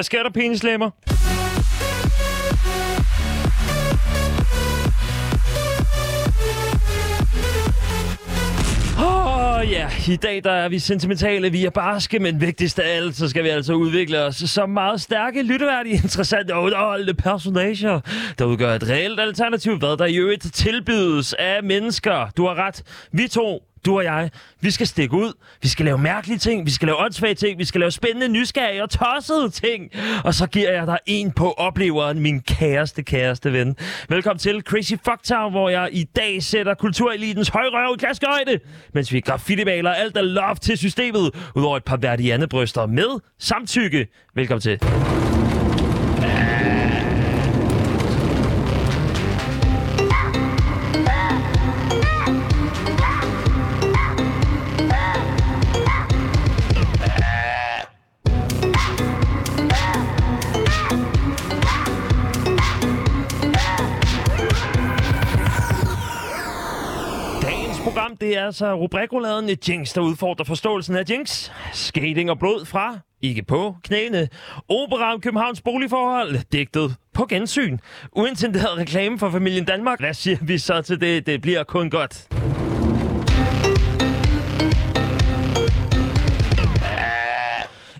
Hvad 0.00 0.04
sker 0.04 0.22
der, 0.22 0.30
penislemmer? 0.30 0.90
Åh 9.00 9.70
ja, 9.70 9.88
i 10.12 10.16
dag 10.16 10.44
der 10.44 10.52
er 10.52 10.68
vi 10.68 10.78
sentimentale, 10.78 11.50
vi 11.50 11.64
er 11.64 11.70
barske, 11.70 12.18
men 12.18 12.40
vigtigst 12.40 12.78
af 12.78 12.96
alt, 12.96 13.16
så 13.16 13.28
skal 13.28 13.44
vi 13.44 13.48
altså 13.48 13.72
udvikle 13.72 14.20
os 14.20 14.36
som 14.36 14.70
meget 14.70 15.00
stærke, 15.00 15.42
lytteværdige, 15.42 15.94
interessante 15.94 16.54
og 16.54 16.62
underholdende 16.62 17.14
personager, 17.14 18.00
der 18.38 18.44
udgør 18.44 18.74
et 18.74 18.88
reelt 18.88 19.20
alternativ, 19.20 19.78
hvad 19.78 19.96
der 19.96 20.06
i 20.06 20.16
øvrigt 20.16 20.54
tilbydes 20.54 21.32
af 21.32 21.62
mennesker. 21.62 22.30
Du 22.36 22.46
har 22.46 22.54
ret. 22.54 22.82
Vi 23.12 23.28
to 23.28 23.69
du 23.86 23.96
og 23.96 24.04
jeg, 24.04 24.30
vi 24.60 24.70
skal 24.70 24.86
stikke 24.86 25.14
ud. 25.14 25.32
Vi 25.62 25.68
skal 25.68 25.84
lave 25.84 25.98
mærkelige 25.98 26.38
ting. 26.38 26.66
Vi 26.66 26.70
skal 26.70 26.86
lave 26.86 26.98
åndssvage 26.98 27.34
ting. 27.34 27.58
Vi 27.58 27.64
skal 27.64 27.80
lave 27.80 27.90
spændende, 27.90 28.28
nysgerrige 28.28 28.82
og 28.82 28.90
tossede 28.90 29.50
ting. 29.50 29.90
Og 30.24 30.34
så 30.34 30.46
giver 30.46 30.72
jeg 30.72 30.86
dig 30.86 30.98
en 31.06 31.32
på 31.32 31.52
opleveren, 31.52 32.20
min 32.20 32.40
kæreste, 32.40 33.02
kæreste 33.02 33.52
ven. 33.52 33.76
Velkommen 34.08 34.38
til 34.38 34.62
Crazy 34.62 34.94
Fucktown, 35.04 35.52
hvor 35.52 35.68
jeg 35.68 35.88
i 35.92 36.04
dag 36.04 36.42
sætter 36.42 36.74
kulturelitens 36.74 37.48
højrøv 37.48 37.94
i 37.94 37.98
klaskehøjde, 37.98 38.58
mens 38.94 39.12
vi 39.12 39.20
graffiti-maler 39.20 39.90
alt 39.90 40.16
af 40.16 40.34
love 40.34 40.54
til 40.54 40.78
systemet, 40.78 41.30
udover 41.54 41.76
et 41.76 41.84
par 41.84 41.96
værdiande 41.96 42.48
bryster 42.48 42.86
med 42.86 43.20
samtykke. 43.38 44.06
Velkommen 44.34 44.60
til. 44.60 44.80
Det 68.20 68.38
er 68.38 68.46
altså 68.46 68.74
rubrikroladen 68.74 69.48
et 69.48 69.68
Jinx, 69.68 69.94
der 69.94 70.00
udfordrer 70.00 70.44
forståelsen 70.44 70.96
af 70.96 71.04
Jinx. 71.10 71.50
Skating 71.72 72.30
og 72.30 72.38
blod 72.38 72.64
fra, 72.64 72.98
ikke 73.22 73.42
på, 73.42 73.76
knæene. 73.84 74.28
Opera 74.68 75.14
om 75.14 75.20
Københavns 75.20 75.60
boligforhold, 75.60 76.38
digtet 76.52 76.96
på 77.14 77.26
gensyn. 77.26 77.78
Uintenderet 78.12 78.78
reklame 78.78 79.18
for 79.18 79.30
familien 79.30 79.64
Danmark. 79.64 80.00
Hvad 80.00 80.14
siger 80.14 80.38
vi 80.42 80.58
så 80.58 80.82
til 80.82 81.00
det? 81.00 81.26
Det 81.26 81.42
bliver 81.42 81.64
kun 81.64 81.90
godt. 81.90 82.28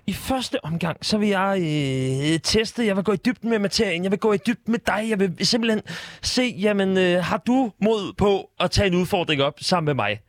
I 0.07 0.13
første 0.13 0.65
omgang, 0.65 1.05
så 1.05 1.17
vil 1.17 1.29
jeg 1.29 1.57
øh, 1.59 2.39
teste, 2.39 2.85
jeg 2.85 2.95
vil 2.95 3.03
gå 3.03 3.11
i 3.11 3.17
dybden 3.25 3.49
med 3.49 3.59
materien, 3.59 4.03
jeg 4.03 4.11
vil 4.11 4.19
gå 4.19 4.33
i 4.33 4.37
dybden 4.37 4.71
med 4.71 4.79
dig, 4.87 5.09
jeg 5.09 5.19
vil 5.19 5.45
simpelthen 5.45 5.81
se, 6.21 6.55
jamen, 6.59 6.97
øh, 6.97 7.23
har 7.23 7.37
du 7.37 7.71
mod 7.81 8.13
på 8.17 8.49
at 8.59 8.71
tage 8.71 8.87
en 8.87 8.95
udfordring 8.95 9.41
op 9.41 9.53
sammen 9.61 9.85
med 9.85 9.93
mig? 9.93 10.19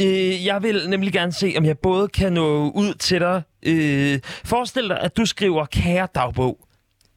Øh, 0.00 0.46
jeg 0.46 0.62
vil 0.62 0.88
nemlig 0.88 1.12
gerne 1.12 1.32
se, 1.32 1.54
om 1.58 1.64
jeg 1.64 1.78
både 1.78 2.08
kan 2.08 2.32
nå 2.32 2.70
ud 2.70 2.94
til 2.94 3.20
dig. 3.20 3.42
Øh, 3.62 4.18
forestil 4.44 4.88
dig, 4.88 5.00
at 5.00 5.16
du 5.16 5.26
skriver 5.26 5.64
kære 5.64 6.08
dagbog. 6.14 6.58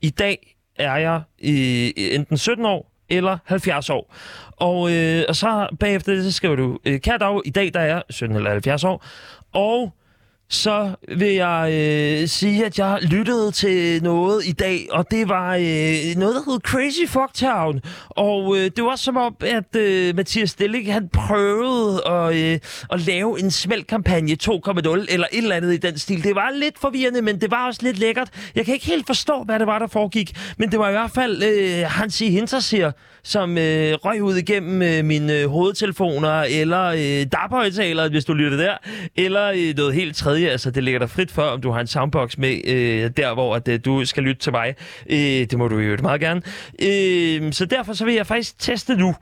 I 0.02 0.10
dag 0.10 0.56
er 0.76 0.98
jeg 0.98 1.22
øh, 1.44 1.92
enten 1.96 2.38
17 2.38 2.66
år 2.66 2.92
eller 3.10 3.38
70 3.46 3.90
år. 3.90 4.16
Og, 4.52 4.92
øh, 4.94 5.24
og 5.28 5.36
så 5.36 5.76
bagefter 5.80 6.24
så 6.24 6.32
skriver 6.32 6.56
du, 6.56 6.80
øh, 6.86 7.00
kære 7.00 7.18
dag, 7.18 7.42
i 7.46 7.50
dag 7.50 7.74
der 7.74 7.80
er 7.80 7.86
jeg 7.86 8.04
17 8.10 8.36
eller 8.36 8.52
70 8.52 8.84
år, 8.84 9.06
og 9.54 9.94
så 10.50 10.96
vil 11.18 11.34
jeg 11.34 11.70
øh, 11.74 12.28
sige, 12.28 12.66
at 12.66 12.80
jeg 12.80 13.00
lyttede 13.02 13.52
til 13.52 14.04
noget 14.04 14.46
i 14.46 14.52
dag, 14.52 14.88
og 14.92 15.12
det 15.12 15.30
var 15.30 15.56
øh, 15.56 16.16
noget, 16.18 16.36
der 16.36 16.52
hed 16.52 16.60
Crazy 16.60 17.06
Fucktown. 17.08 17.82
Og 18.10 18.58
øh, 18.58 18.64
det 18.76 18.84
var 18.84 18.96
som 18.96 19.18
om, 19.18 19.36
at 19.42 19.76
øh, 19.76 20.16
Mathias 20.16 20.50
Stilling, 20.50 20.94
han 20.94 21.10
prøvede 21.10 22.08
at, 22.08 22.36
øh, 22.36 22.60
at 22.92 23.00
lave 23.00 23.40
en 23.40 23.52
smeltkampagne 23.52 24.38
2.0, 24.44 24.50
eller 25.10 25.28
et 25.32 25.38
eller 25.38 25.56
andet 25.56 25.74
i 25.74 25.78
den 25.78 25.98
stil. 25.98 26.24
Det 26.24 26.36
var 26.36 26.52
lidt 26.56 26.80
forvirrende, 26.80 27.22
men 27.22 27.42
det 27.42 27.52
var 27.52 27.68
også 27.68 27.80
lidt 27.84 28.00
lækkert. 28.00 28.30
Jeg 28.56 28.66
kan 28.66 28.74
ikke 28.74 28.86
helt 28.86 29.06
forstå, 29.06 29.44
hvad 29.44 29.60
det 29.60 29.68
var, 29.68 29.80
der 29.80 29.88
foregik, 29.88 30.38
men 30.58 30.72
det 30.72 30.80
var 30.80 30.90
i 30.90 30.92
hvert 30.92 31.12
fald 31.12 31.44
øh, 31.44 31.88
Hansi 31.88 32.30
Hinterseer, 32.30 32.92
som 33.24 33.58
øh, 33.58 33.94
røg 33.94 34.24
ud 34.24 34.36
igennem 34.36 34.82
øh, 34.82 35.06
mine 35.06 35.34
øh, 35.34 35.50
hovedtelefoner, 35.50 36.42
eller 36.42 36.84
øh, 36.86 37.26
dab 37.32 37.50
hvis 38.12 38.26
du 38.26 38.34
lytter 38.34 38.58
der, 38.58 38.78
eller 39.16 39.52
øh, 39.56 39.76
noget 39.78 39.94
helt 39.94 40.16
tredje. 40.16 40.39
Altså, 40.48 40.72
det 40.72 40.84
ligger 40.84 41.00
der 41.00 41.08
frit 41.08 41.32
for, 41.32 41.44
om 41.44 41.62
du 41.62 41.72
har 41.72 41.80
en 41.80 41.88
soundbox 41.88 42.38
med 42.38 42.62
øh, 42.66 43.12
der, 43.18 43.34
hvor 43.34 43.56
at, 43.56 43.68
øh, 43.68 43.80
du 43.86 44.06
skal 44.06 44.24
lytte 44.24 44.42
til 44.42 44.52
mig. 44.52 44.76
Øh, 45.10 45.18
det 45.20 45.58
må 45.58 45.68
du 45.68 45.78
jo 45.78 45.98
meget 46.02 46.22
gerne. 46.22 46.42
Øh, 46.82 47.54
så 47.54 47.66
derfor 47.66 47.94
så 47.94 48.06
vil 48.06 48.14
jeg 48.14 48.28
faktisk 48.28 48.60
teste 48.60 48.96
nu, 48.96 49.16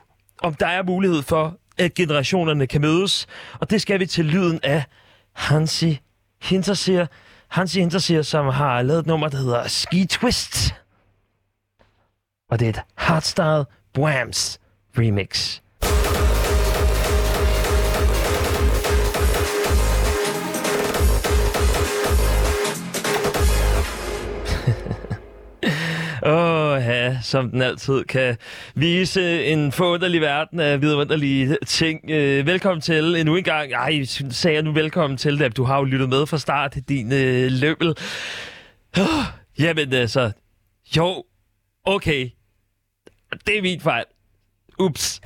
om 0.44 0.54
der 0.54 0.68
er 0.68 0.84
mulighed 0.84 1.22
for, 1.22 1.58
at 1.78 1.94
generationerne 1.94 2.68
kan 2.68 2.82
mødes. 2.82 3.28
Og 3.60 3.70
det 3.70 3.82
skal 3.82 4.00
vi 4.00 4.06
til 4.06 4.26
lyden 4.26 4.60
af 4.64 4.84
Hansi 5.34 6.00
Hinterseer. 6.42 7.06
Hansi 7.48 7.80
Hinterseer, 7.80 8.22
som 8.22 8.46
har 8.46 8.82
lavet 8.82 9.00
et 9.00 9.06
nummer, 9.06 9.28
der 9.28 9.38
hedder 9.38 9.68
Ski 9.68 10.06
Twist. 10.06 10.74
Og 12.50 12.60
det 12.60 12.66
er 12.66 12.70
et 12.70 12.82
hardstyle 12.96 13.66
Whams 13.98 14.60
remix. 14.98 15.60
Åh, 26.28 26.34
oh, 26.34 26.82
ja, 26.82 27.18
som 27.22 27.52
den 27.52 27.62
altid 27.62 28.04
kan 28.04 28.38
vise 28.76 29.46
en 29.46 29.72
forunderlig 29.72 30.22
verden 30.22 30.60
af 30.60 30.82
vidunderlige 30.82 31.58
ting. 31.66 32.12
Øh, 32.12 32.46
velkommen 32.46 32.82
til 32.82 33.16
endnu 33.16 33.36
en 33.36 33.44
gang. 33.44 33.72
Ej, 33.72 34.04
sagde 34.30 34.56
jeg 34.56 34.64
nu 34.64 34.72
velkommen 34.72 35.18
til 35.18 35.40
det. 35.40 35.58
Du 35.58 35.64
har 35.64 35.78
jo 35.78 35.84
lyttet 35.84 36.10
med 36.10 36.26
fra 36.26 36.38
start, 36.38 36.78
din 36.90 37.14
øh, 37.14 37.52
løbel. 37.52 37.96
Oh, 38.98 39.26
jamen 39.60 39.94
altså, 39.94 40.32
jo, 40.98 41.24
okay, 41.86 42.30
det 43.48 43.58
er 43.58 43.62
min 43.62 43.82
fejl. 43.82 44.06
Ups. 44.80 45.22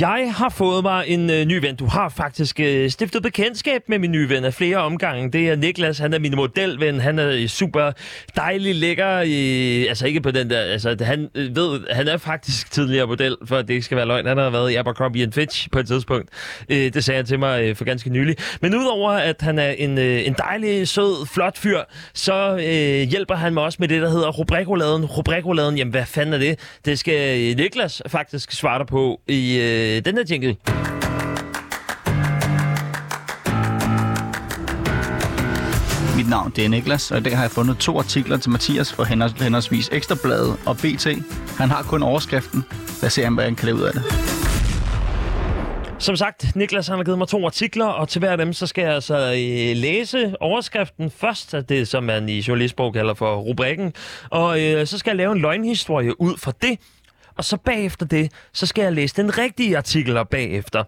Jeg 0.00 0.32
har 0.36 0.48
fået 0.48 0.82
mig 0.82 1.04
en 1.08 1.30
øh, 1.30 1.44
ny 1.44 1.58
ven. 1.60 1.76
Du 1.76 1.86
har 1.86 2.08
faktisk 2.08 2.60
øh, 2.60 2.90
stiftet 2.90 3.22
bekendtskab 3.22 3.82
med 3.88 3.98
min 3.98 4.12
nye 4.12 4.28
ven 4.28 4.44
af 4.44 4.54
flere 4.54 4.76
omgange. 4.76 5.30
Det 5.30 5.48
er 5.48 5.56
Niklas. 5.56 5.98
Han 5.98 6.12
er 6.12 6.18
min 6.18 6.36
modelven. 6.36 7.00
Han 7.00 7.18
er 7.18 7.30
øh, 7.30 7.46
super 7.46 7.92
dejlig, 8.36 8.74
lækker. 8.74 9.16
Øh, 9.16 9.88
altså 9.88 10.06
ikke 10.06 10.20
på 10.20 10.30
den 10.30 10.50
der... 10.50 10.60
Altså, 10.60 10.96
han 11.00 11.28
øh, 11.34 11.56
ved, 11.56 11.80
han 11.90 12.08
er 12.08 12.16
faktisk 12.16 12.70
tidligere 12.70 13.06
model, 13.06 13.36
for 13.44 13.56
det 13.56 13.70
ikke 13.70 13.82
skal 13.82 13.96
være 13.96 14.06
løgn. 14.06 14.26
Han 14.26 14.38
har 14.38 14.50
været 14.50 14.70
i 14.70 14.74
Abercrombie 14.74 15.32
Fitch 15.32 15.68
på 15.72 15.78
et 15.78 15.86
tidspunkt. 15.86 16.28
Øh, 16.68 16.94
det 16.94 17.04
sagde 17.04 17.16
han 17.16 17.26
til 17.26 17.38
mig 17.38 17.62
øh, 17.62 17.76
for 17.76 17.84
ganske 17.84 18.10
nylig. 18.10 18.36
Men 18.60 18.74
udover 18.74 19.10
at 19.10 19.36
han 19.40 19.58
er 19.58 19.70
en, 19.70 19.98
øh, 19.98 20.26
en 20.26 20.34
dejlig, 20.38 20.88
sød, 20.88 21.26
flot 21.26 21.58
fyr, 21.58 21.80
så 22.14 22.52
øh, 22.52 23.08
hjælper 23.10 23.34
han 23.34 23.54
mig 23.54 23.62
også 23.62 23.76
med 23.80 23.88
det, 23.88 24.02
der 24.02 24.10
hedder 24.10 24.30
rubrikoladen. 24.30 25.04
Rubrikoladen, 25.04 25.78
jamen 25.78 25.90
hvad 25.90 26.06
fanden 26.06 26.34
er 26.34 26.38
det? 26.38 26.58
Det 26.84 26.98
skal 26.98 27.50
øh, 27.50 27.56
Niklas 27.56 28.02
faktisk 28.06 28.52
svare 28.52 28.78
dig 28.78 28.86
på 28.86 29.20
i... 29.28 29.58
Øh, 29.58 29.83
øh, 29.84 30.04
den 30.04 30.16
her 30.16 30.24
jingle. 30.30 30.56
Mit 36.16 36.28
navn 36.28 36.52
det 36.56 36.64
er 36.64 36.68
Niklas, 36.68 37.10
og 37.10 37.18
i 37.18 37.20
dag 37.20 37.36
har 37.36 37.44
jeg 37.44 37.50
fundet 37.50 37.78
to 37.78 37.98
artikler 37.98 38.36
til 38.36 38.50
Mathias 38.50 38.92
for 38.92 39.04
henholdsvis 39.04 39.88
Ekstrabladet 39.92 40.56
og 40.66 40.76
BT. 40.76 41.06
Han 41.58 41.68
har 41.68 41.82
kun 41.82 42.02
overskriften. 42.02 42.64
Lad 43.02 43.06
os 43.06 43.12
se, 43.12 43.28
hvad 43.28 43.44
han 43.44 43.54
kan 43.54 43.66
lave 43.66 43.76
ud 43.76 43.82
af 43.82 43.92
det. 43.92 44.02
Som 45.98 46.16
sagt, 46.16 46.56
Niklas 46.56 46.88
han 46.88 46.96
har 46.96 47.04
givet 47.04 47.18
mig 47.18 47.28
to 47.28 47.46
artikler, 47.46 47.86
og 47.86 48.08
til 48.08 48.18
hver 48.18 48.30
af 48.30 48.38
dem, 48.38 48.52
så 48.52 48.66
skal 48.66 48.82
jeg 48.84 48.94
altså 48.94 49.16
øh, 49.16 49.76
læse 49.76 50.34
overskriften 50.40 51.10
først, 51.10 51.54
af 51.54 51.64
det 51.64 51.88
som 51.88 52.04
man 52.04 52.28
i 52.28 52.44
journalistbog 52.48 52.92
kalder 52.92 53.14
for 53.14 53.36
rubrikken, 53.36 53.92
og 54.30 54.60
øh, 54.60 54.86
så 54.86 54.98
skal 54.98 55.10
jeg 55.10 55.16
lave 55.16 55.32
en 55.32 55.38
løgnhistorie 55.38 56.20
ud 56.20 56.36
fra 56.38 56.52
det, 56.62 56.78
og 57.36 57.44
så 57.44 57.56
bagefter 57.56 58.06
det, 58.06 58.32
så 58.52 58.66
skal 58.66 58.82
jeg 58.82 58.92
læse 58.92 59.16
den 59.16 59.38
rigtige 59.38 59.76
artikel 59.76 60.16
op 60.16 60.28
bagefter 60.28 60.84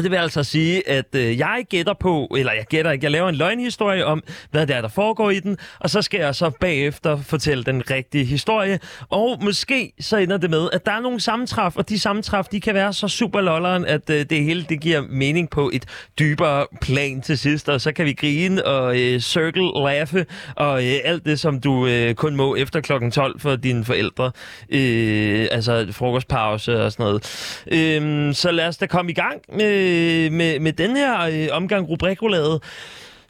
det 0.00 0.10
vil 0.10 0.16
altså 0.16 0.44
sige, 0.44 0.88
at 0.88 1.14
øh, 1.14 1.38
jeg 1.38 1.64
gætter 1.70 1.94
på, 2.00 2.34
eller 2.38 2.52
jeg 2.52 2.66
gætter 2.68 2.90
ikke, 2.90 3.04
jeg 3.04 3.10
laver 3.10 3.28
en 3.28 3.34
løgnhistorie 3.34 4.06
om, 4.06 4.22
hvad 4.50 4.66
det 4.66 4.76
er, 4.76 4.80
der 4.80 4.88
foregår 4.88 5.30
i 5.30 5.40
den, 5.40 5.56
og 5.80 5.90
så 5.90 6.02
skal 6.02 6.20
jeg 6.20 6.34
så 6.34 6.50
bagefter 6.60 7.22
fortælle 7.22 7.64
den 7.64 7.90
rigtige 7.90 8.24
historie. 8.24 8.80
Og 9.10 9.38
måske 9.42 9.92
så 10.00 10.16
ender 10.16 10.36
det 10.36 10.50
med, 10.50 10.68
at 10.72 10.86
der 10.86 10.92
er 10.92 11.00
nogle 11.00 11.20
sammentræf, 11.20 11.76
og 11.76 11.88
de 11.88 11.98
sammentræf, 11.98 12.46
de 12.46 12.60
kan 12.60 12.74
være 12.74 12.92
så 12.92 13.08
super 13.08 13.40
lolleren, 13.40 13.84
at 13.84 14.10
øh, 14.10 14.26
det 14.30 14.44
hele 14.44 14.66
det 14.68 14.80
giver 14.80 15.02
mening 15.10 15.50
på 15.50 15.70
et 15.72 15.84
dybere 16.18 16.66
plan 16.80 17.20
til 17.20 17.38
sidst, 17.38 17.68
og 17.68 17.80
så 17.80 17.92
kan 17.92 18.06
vi 18.06 18.12
grine 18.12 18.66
og 18.66 19.00
øh, 19.00 19.20
circle, 19.20 19.70
laffe, 19.84 20.26
og 20.56 20.84
øh, 20.84 20.94
alt 21.04 21.24
det, 21.24 21.40
som 21.40 21.60
du 21.60 21.86
øh, 21.86 22.14
kun 22.14 22.36
må 22.36 22.54
efter 22.54 22.80
klokken 22.80 23.10
12 23.10 23.40
for 23.40 23.56
dine 23.56 23.84
forældre. 23.84 24.32
Øh, 24.70 25.46
altså 25.50 25.86
frokostpause 25.90 26.82
og 26.84 26.92
sådan 26.92 27.04
noget. 27.04 27.22
Øh, 27.66 28.34
så 28.34 28.50
lad 28.50 28.68
os 28.68 28.76
da 28.76 28.86
komme 28.86 29.10
i 29.10 29.14
gang 29.14 29.40
med 29.52 29.81
Øh, 29.82 30.32
med, 30.32 30.60
med 30.60 30.72
den 30.72 30.96
her 30.96 31.20
øh, 31.20 31.48
omgang 31.52 31.88
rubrikolade. 31.88 32.60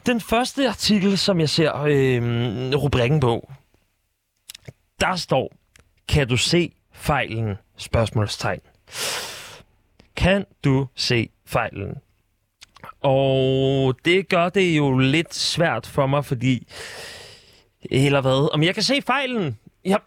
Den 0.05 0.21
første 0.21 0.67
artikel, 0.69 1.17
som 1.17 1.39
jeg 1.39 1.49
ser 1.49 1.81
øh, 1.81 2.21
rubrikken 2.75 3.19
på, 3.19 3.51
der 4.99 5.15
står, 5.15 5.53
kan 6.07 6.27
du 6.27 6.37
se 6.37 6.71
fejlen? 6.91 7.55
Spørgsmålstegn. 7.77 8.59
Kan 10.15 10.45
du 10.63 10.87
se 10.95 11.29
fejlen? 11.45 11.95
Og 13.01 13.95
det 14.05 14.29
gør 14.29 14.49
det 14.49 14.77
jo 14.77 14.97
lidt 14.97 15.35
svært 15.35 15.87
for 15.87 16.07
mig, 16.07 16.25
fordi... 16.25 16.67
Eller 17.91 18.21
hvad? 18.21 18.53
Om 18.53 18.63
jeg 18.63 18.73
kan 18.73 18.83
se 18.83 19.01
fejlen? 19.01 19.59
Ja, 19.85 19.97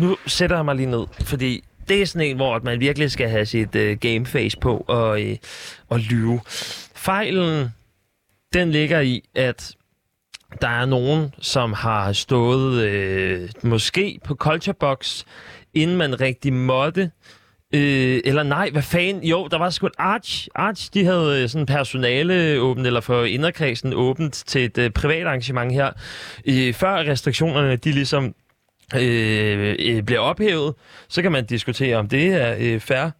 nu 0.00 0.16
sætter 0.26 0.56
jeg 0.56 0.64
mig 0.64 0.76
lige 0.76 0.90
ned, 0.90 1.06
fordi 1.20 1.64
det 1.92 2.02
er 2.02 2.06
sådan 2.06 2.28
en, 2.28 2.36
hvor 2.36 2.60
man 2.64 2.80
virkelig 2.80 3.10
skal 3.10 3.28
have 3.28 3.46
sit 3.46 3.74
øh, 3.74 3.98
gameface 3.98 4.58
på 4.58 4.84
og, 4.88 5.22
øh, 5.22 5.36
og 5.88 5.98
lyve. 5.98 6.40
Fejlen, 6.94 7.68
den 8.52 8.70
ligger 8.70 9.00
i, 9.00 9.28
at 9.34 9.74
der 10.60 10.68
er 10.68 10.86
nogen, 10.86 11.34
som 11.40 11.72
har 11.72 12.12
stået 12.12 12.82
øh, 12.82 13.48
måske 13.62 14.20
på 14.24 14.34
Culture 14.34 14.74
Box, 14.74 15.24
inden 15.74 15.96
man 15.96 16.20
rigtig 16.20 16.52
måtte. 16.52 17.10
Øh, 17.74 18.20
eller 18.24 18.42
nej, 18.42 18.70
hvad 18.70 18.82
fanden? 18.82 19.24
Jo, 19.24 19.48
der 19.50 19.58
var 19.58 19.70
sgu 19.70 19.86
et 19.86 19.92
Arch. 19.98 20.48
Arch, 20.54 20.90
de 20.94 21.04
havde 21.04 21.42
øh, 21.42 21.48
sådan 21.48 21.66
personale 21.66 22.60
åbent, 22.60 22.86
eller 22.86 23.00
for 23.00 23.24
inderkredsen 23.24 23.92
åbent 23.94 24.34
til 24.46 24.64
et 24.64 24.78
øh, 24.78 24.90
privat 24.90 25.26
arrangement 25.26 25.72
her. 25.72 25.90
Øh, 26.48 26.74
før 26.74 26.96
restriktionerne, 26.96 27.76
de 27.76 27.92
ligesom 27.92 28.34
øh, 28.94 29.76
øh, 29.78 30.02
bliver 30.02 30.20
ophævet, 30.20 30.74
så 31.08 31.22
kan 31.22 31.32
man 31.32 31.46
diskutere, 31.46 31.96
om 31.96 32.08
det 32.08 32.26
er 32.26 32.56
øh, 32.58 32.80
fair 32.80 33.10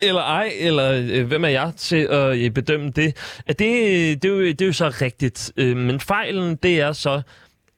eller 0.00 0.22
ej, 0.22 0.52
eller 0.58 0.92
øh, 1.10 1.26
hvem 1.26 1.44
er 1.44 1.48
jeg 1.48 1.72
til 1.76 1.96
at 1.96 2.38
øh, 2.38 2.50
bedømme 2.50 2.90
det? 2.90 3.16
At 3.46 3.58
det, 3.58 3.66
øh, 3.66 4.16
det, 4.16 4.24
er 4.24 4.28
jo, 4.28 4.40
det 4.40 4.62
er 4.62 4.66
jo 4.66 4.72
så 4.72 4.88
rigtigt. 4.88 5.52
Øh, 5.56 5.76
men 5.76 6.00
fejlen, 6.00 6.56
det 6.56 6.80
er 6.80 6.92
så, 6.92 7.22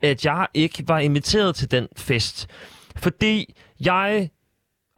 at 0.02 0.24
jeg 0.24 0.46
ikke 0.54 0.88
var 0.88 0.98
inviteret 0.98 1.54
til 1.54 1.70
den 1.70 1.88
fest. 1.96 2.48
Fordi 2.96 3.54
jeg 3.80 4.30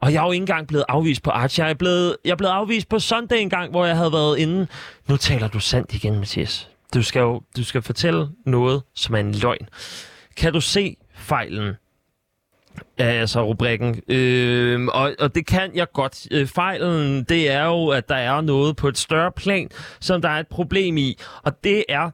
og 0.01 0.13
jeg 0.13 0.19
er 0.19 0.25
jo 0.25 0.31
ikke 0.31 0.41
engang 0.41 0.67
blevet 0.67 0.85
afvist 0.87 1.23
på 1.23 1.29
Arch. 1.29 1.59
Jeg 1.59 1.69
er 1.69 1.73
blevet, 1.73 2.17
jeg 2.25 2.31
er 2.31 2.35
blevet 2.35 2.51
afvist 2.51 2.89
på 2.89 2.99
søndag 2.99 3.41
en 3.41 3.49
gang, 3.49 3.71
hvor 3.71 3.85
jeg 3.85 3.97
havde 3.97 4.11
været 4.11 4.37
inde. 4.37 4.67
Nu 5.09 5.17
taler 5.17 5.47
du 5.47 5.59
sandt 5.59 5.93
igen, 5.93 6.19
Mathias. 6.19 6.69
Du 6.93 7.03
skal 7.03 7.19
jo 7.19 7.41
du 7.57 7.63
skal 7.63 7.81
fortælle 7.81 8.29
noget, 8.45 8.81
som 8.95 9.15
er 9.15 9.19
en 9.19 9.35
løgn. 9.35 9.69
Kan 10.37 10.53
du 10.53 10.61
se 10.61 10.97
fejlen. 11.23 11.73
Altså 12.97 13.45
rubrikken. 13.45 14.01
Øh, 14.07 14.85
og, 14.85 15.15
og 15.19 15.35
det 15.35 15.45
kan 15.45 15.71
jeg 15.75 15.87
godt. 15.93 16.27
Øh, 16.31 16.47
fejlen, 16.47 17.23
det 17.23 17.51
er 17.51 17.65
jo, 17.65 17.87
at 17.87 18.09
der 18.09 18.15
er 18.15 18.41
noget 18.41 18.75
på 18.75 18.87
et 18.87 18.97
større 18.97 19.31
plan, 19.31 19.69
som 19.99 20.21
der 20.21 20.29
er 20.29 20.39
et 20.39 20.47
problem 20.47 20.97
i. 20.97 21.19
Og 21.43 21.63
det 21.63 21.85
er, 21.89 22.11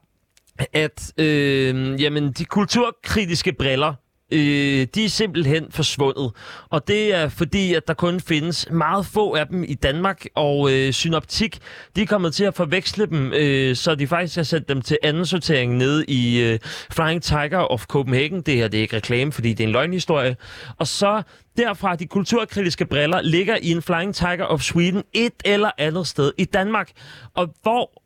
at 0.73 1.13
øh, 1.17 2.01
jamen, 2.01 2.31
de 2.31 2.45
kulturkritiske 2.45 3.53
briller, 3.53 3.94
øh, 4.31 4.87
de 4.95 5.05
er 5.05 5.09
simpelthen 5.09 5.65
forsvundet. 5.69 6.31
Og 6.69 6.87
det 6.87 7.15
er 7.15 7.29
fordi, 7.29 7.73
at 7.73 7.87
der 7.87 7.93
kun 7.93 8.19
findes 8.19 8.67
meget 8.71 9.05
få 9.05 9.35
af 9.35 9.47
dem 9.47 9.63
i 9.63 9.73
Danmark, 9.73 10.25
og 10.35 10.71
øh, 10.71 10.93
Synoptik, 10.93 11.59
de 11.95 12.01
er 12.01 12.05
kommet 12.05 12.33
til 12.33 12.43
at 12.43 12.55
forveksle 12.55 13.05
dem, 13.05 13.33
øh, 13.33 13.75
så 13.75 13.95
de 13.95 14.07
faktisk 14.07 14.35
har 14.35 14.43
sendt 14.43 14.69
dem 14.69 14.81
til 14.81 14.97
anden 15.03 15.25
sortering 15.25 15.77
nede 15.77 16.05
i 16.05 16.41
øh, 16.41 16.59
Flying 16.91 17.23
Tiger 17.23 17.59
of 17.59 17.85
Copenhagen. 17.85 18.41
Det 18.41 18.55
her 18.55 18.67
det 18.67 18.77
er 18.77 18.81
ikke 18.81 18.95
reklame, 18.95 19.31
fordi 19.31 19.53
det 19.53 19.63
er 19.63 19.67
en 19.67 19.73
løgnhistorie. 19.73 20.35
Og 20.77 20.87
så 20.87 21.21
derfra, 21.57 21.95
de 21.95 22.05
kulturkritiske 22.07 22.85
briller, 22.85 23.21
ligger 23.21 23.57
i 23.61 23.71
en 23.71 23.81
Flying 23.81 24.15
Tiger 24.15 24.45
of 24.45 24.61
Sweden 24.61 25.03
et 25.13 25.33
eller 25.45 25.71
andet 25.77 26.07
sted 26.07 26.31
i 26.37 26.45
Danmark. 26.45 26.91
Og 27.35 27.53
hvor 27.61 27.99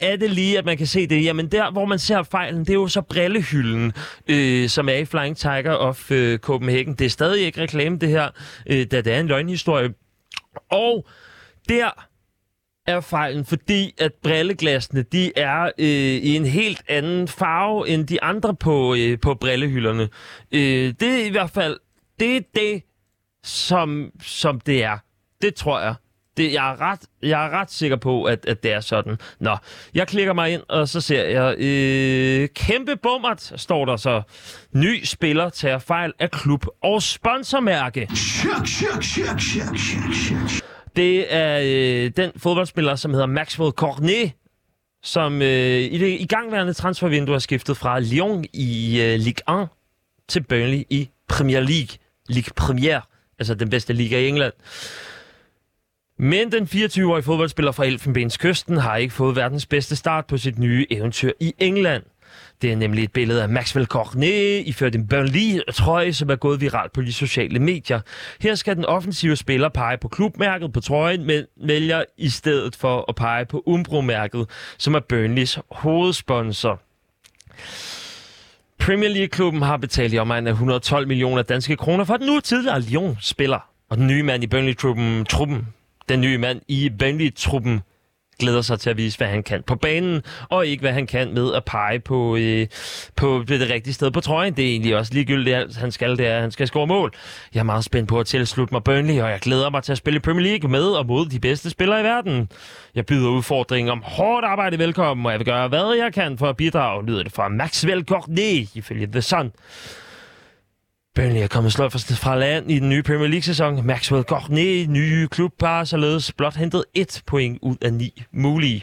er 0.00 0.16
det 0.16 0.30
lige, 0.30 0.58
at 0.58 0.64
man 0.64 0.76
kan 0.76 0.86
se 0.86 1.06
det? 1.06 1.24
Jamen 1.24 1.46
der, 1.46 1.70
hvor 1.70 1.84
man 1.84 1.98
ser 1.98 2.22
fejlen, 2.22 2.60
det 2.60 2.70
er 2.70 2.74
jo 2.74 2.88
så 2.88 3.00
brillehylden, 3.00 3.92
øh, 4.28 4.68
som 4.68 4.88
er 4.88 4.94
i 4.94 5.04
Flying 5.04 5.36
Tiger 5.36 5.72
of 5.72 6.10
øh, 6.10 6.38
Copenhagen. 6.38 6.94
Det 6.94 7.04
er 7.04 7.10
stadig 7.10 7.46
ikke 7.46 7.62
reklame, 7.62 7.98
det 7.98 8.08
her, 8.08 8.30
øh, 8.66 8.86
da 8.86 9.00
det 9.00 9.12
er 9.12 9.20
en 9.20 9.26
løgnhistorie. 9.26 9.94
Og 10.70 11.06
der 11.68 11.90
er 12.86 13.00
fejlen, 13.00 13.44
fordi 13.44 13.94
at 13.98 14.12
brilleglasene, 14.22 15.02
de 15.02 15.32
er 15.36 15.70
øh, 15.78 15.86
i 16.22 16.36
en 16.36 16.44
helt 16.44 16.82
anden 16.88 17.28
farve 17.28 17.88
end 17.88 18.06
de 18.06 18.22
andre 18.22 18.54
på, 18.54 18.94
øh, 18.94 19.20
på 19.20 19.34
brillehylderne. 19.34 20.08
Øh, 20.52 20.94
det 21.00 21.22
er 21.22 21.26
i 21.26 21.30
hvert 21.30 21.50
fald, 21.50 21.78
det 22.20 22.36
er 22.36 22.40
det, 22.54 22.82
som, 23.44 24.10
som 24.22 24.60
det 24.60 24.84
er. 24.84 24.98
Det 25.42 25.54
tror 25.54 25.80
jeg. 25.80 25.94
Det, 26.40 26.52
jeg, 26.52 26.70
er 26.70 26.80
ret, 26.80 27.00
jeg 27.22 27.46
er 27.46 27.50
ret 27.50 27.70
sikker 27.70 27.96
på, 27.96 28.24
at, 28.24 28.46
at 28.46 28.62
det 28.62 28.72
er 28.72 28.80
sådan. 28.80 29.18
Nå, 29.40 29.56
jeg 29.94 30.08
klikker 30.08 30.32
mig 30.32 30.52
ind, 30.52 30.62
og 30.68 30.88
så 30.88 31.00
ser 31.00 31.24
jeg 31.24 31.54
øh, 31.58 32.48
kæmpe 32.54 32.96
bummert, 32.96 33.52
står 33.56 33.84
der 33.84 33.96
så. 33.96 34.22
Ny 34.72 35.04
spiller 35.04 35.48
tager 35.48 35.78
fejl 35.78 36.12
af 36.18 36.30
klub 36.30 36.66
og 36.82 37.02
sponsormærke. 37.02 38.08
Det 40.96 41.34
er 41.34 41.60
øh, 41.64 42.10
den 42.16 42.30
fodboldspiller, 42.36 42.94
som 42.96 43.10
hedder 43.10 43.26
Maxwell 43.26 43.72
Cornet, 43.72 44.32
som 45.02 45.42
øh, 45.42 45.80
i 45.80 45.98
det 45.98 46.20
igangværende 46.20 46.72
transfervindue 46.72 47.34
har 47.34 47.40
skiftet 47.40 47.76
fra 47.76 48.00
Lyon 48.00 48.44
i 48.52 49.00
øh, 49.00 49.18
Ligue 49.18 49.62
1 49.62 49.68
til 50.28 50.42
Burnley 50.42 50.84
i 50.90 51.10
Premier 51.28 51.60
League. 51.60 51.98
Ligue 52.28 52.52
Premier, 52.56 53.00
altså 53.38 53.54
den 53.54 53.70
bedste 53.70 53.92
liga 53.92 54.18
i 54.18 54.28
England. 54.28 54.52
Men 56.22 56.52
den 56.52 56.64
24-årige 56.64 57.22
fodboldspiller 57.22 57.72
fra 57.72 57.84
Elfenbenskysten 57.84 58.76
har 58.76 58.96
ikke 58.96 59.14
fået 59.14 59.36
verdens 59.36 59.66
bedste 59.66 59.96
start 59.96 60.26
på 60.26 60.38
sit 60.38 60.58
nye 60.58 60.86
eventyr 60.90 61.32
i 61.40 61.54
England. 61.58 62.02
Det 62.62 62.72
er 62.72 62.76
nemlig 62.76 63.04
et 63.04 63.12
billede 63.12 63.42
af 63.42 63.48
Maxwell 63.48 63.86
Cornet 63.86 64.66
iført 64.66 64.94
en 64.94 65.06
Burnley-trøje, 65.06 66.12
som 66.12 66.30
er 66.30 66.36
gået 66.36 66.60
viralt 66.60 66.92
på 66.92 67.02
de 67.02 67.12
sociale 67.12 67.58
medier. 67.58 68.00
Her 68.40 68.54
skal 68.54 68.76
den 68.76 68.84
offensive 68.84 69.36
spiller 69.36 69.68
pege 69.68 69.98
på 69.98 70.08
klubmærket 70.08 70.72
på 70.72 70.80
trøjen, 70.80 71.24
men 71.26 71.44
vælger 71.56 72.04
i 72.16 72.28
stedet 72.28 72.76
for 72.76 73.04
at 73.08 73.14
pege 73.14 73.46
på 73.46 73.62
Umbro-mærket, 73.66 74.46
som 74.78 74.94
er 74.94 75.00
Burnleys 75.00 75.58
hovedsponsor. 75.70 76.80
Premier 78.78 79.10
League-klubben 79.10 79.62
har 79.62 79.76
betalt 79.76 80.12
i 80.12 80.18
omegnen 80.18 80.46
af 80.46 80.52
112 80.52 81.08
millioner 81.08 81.42
danske 81.42 81.76
kroner 81.76 82.04
for 82.04 82.16
den 82.16 82.26
nu 82.26 82.40
tidligere 82.40 82.80
Lyon-spiller. 82.80 83.58
Og 83.90 83.96
den 83.96 84.06
nye 84.06 84.22
mand 84.22 84.44
i 84.44 84.46
Burnley-truppen, 84.46 85.24
truppen, 85.24 85.66
den 86.10 86.20
nye 86.20 86.38
mand 86.38 86.60
i 86.68 86.90
Burnley-truppen 86.98 87.80
glæder 88.38 88.62
sig 88.62 88.80
til 88.80 88.90
at 88.90 88.96
vise, 88.96 89.18
hvad 89.18 89.26
han 89.26 89.42
kan 89.42 89.62
på 89.62 89.74
banen, 89.74 90.22
og 90.48 90.66
ikke 90.66 90.80
hvad 90.80 90.92
han 90.92 91.06
kan 91.06 91.34
med 91.34 91.54
at 91.54 91.64
pege 91.64 92.00
på, 92.00 92.36
øh, 92.36 92.66
på 93.16 93.44
det 93.48 93.70
rigtige 93.70 93.94
sted 93.94 94.10
på 94.10 94.20
trøjen. 94.20 94.56
Det 94.56 94.64
er 94.64 94.68
egentlig 94.68 94.96
også 94.96 95.14
ligegyldigt, 95.14 95.56
at 95.56 95.76
han 95.76 95.92
skal, 95.92 96.18
det 96.18 96.26
er, 96.26 96.34
at 96.34 96.40
han 96.40 96.50
skal 96.50 96.66
score 96.66 96.86
mål. 96.86 97.12
Jeg 97.54 97.60
er 97.60 97.64
meget 97.64 97.84
spændt 97.84 98.08
på 98.08 98.20
at 98.20 98.26
tilslutte 98.26 98.74
mig 98.74 98.84
Burnley, 98.84 99.20
og 99.20 99.30
jeg 99.30 99.40
glæder 99.40 99.70
mig 99.70 99.82
til 99.82 99.92
at 99.92 99.98
spille 99.98 100.20
Premier 100.20 100.46
League 100.46 100.70
med 100.70 100.84
og 100.84 101.06
mod 101.06 101.26
de 101.26 101.40
bedste 101.40 101.70
spillere 101.70 102.00
i 102.00 102.04
verden. 102.04 102.48
Jeg 102.94 103.06
byder 103.06 103.30
udfordringen 103.30 103.92
om 103.92 104.02
hårdt 104.06 104.44
arbejde 104.44 104.78
velkommen, 104.78 105.26
og 105.26 105.32
jeg 105.32 105.38
vil 105.38 105.46
gøre, 105.46 105.68
hvad 105.68 105.96
jeg 106.02 106.12
kan 106.12 106.38
for 106.38 106.48
at 106.48 106.56
bidrage, 106.56 107.06
lyder 107.06 107.22
det 107.22 107.32
fra 107.32 107.48
Maxwell 107.48 108.04
Cornet, 108.04 108.68
ifølge 108.74 109.06
The 109.06 109.22
Sun. 109.22 109.52
Burnley 111.20 111.40
er 111.40 111.48
kommet 111.48 111.72
sløjt 111.72 111.92
fra 111.92 112.36
land 112.36 112.70
i 112.70 112.78
den 112.78 112.88
nye 112.88 113.02
Premier 113.02 113.28
League-sæson. 113.28 113.86
Maxwell 113.86 114.24
Gorné, 114.32 114.90
nye 114.90 115.28
klub, 115.30 115.52
har 115.60 115.84
således 115.84 116.32
blot 116.32 116.56
hentet 116.56 116.84
et 116.94 117.22
point 117.26 117.58
ud 117.62 117.76
af 117.82 117.92
ni 117.92 118.22
mulige. 118.32 118.82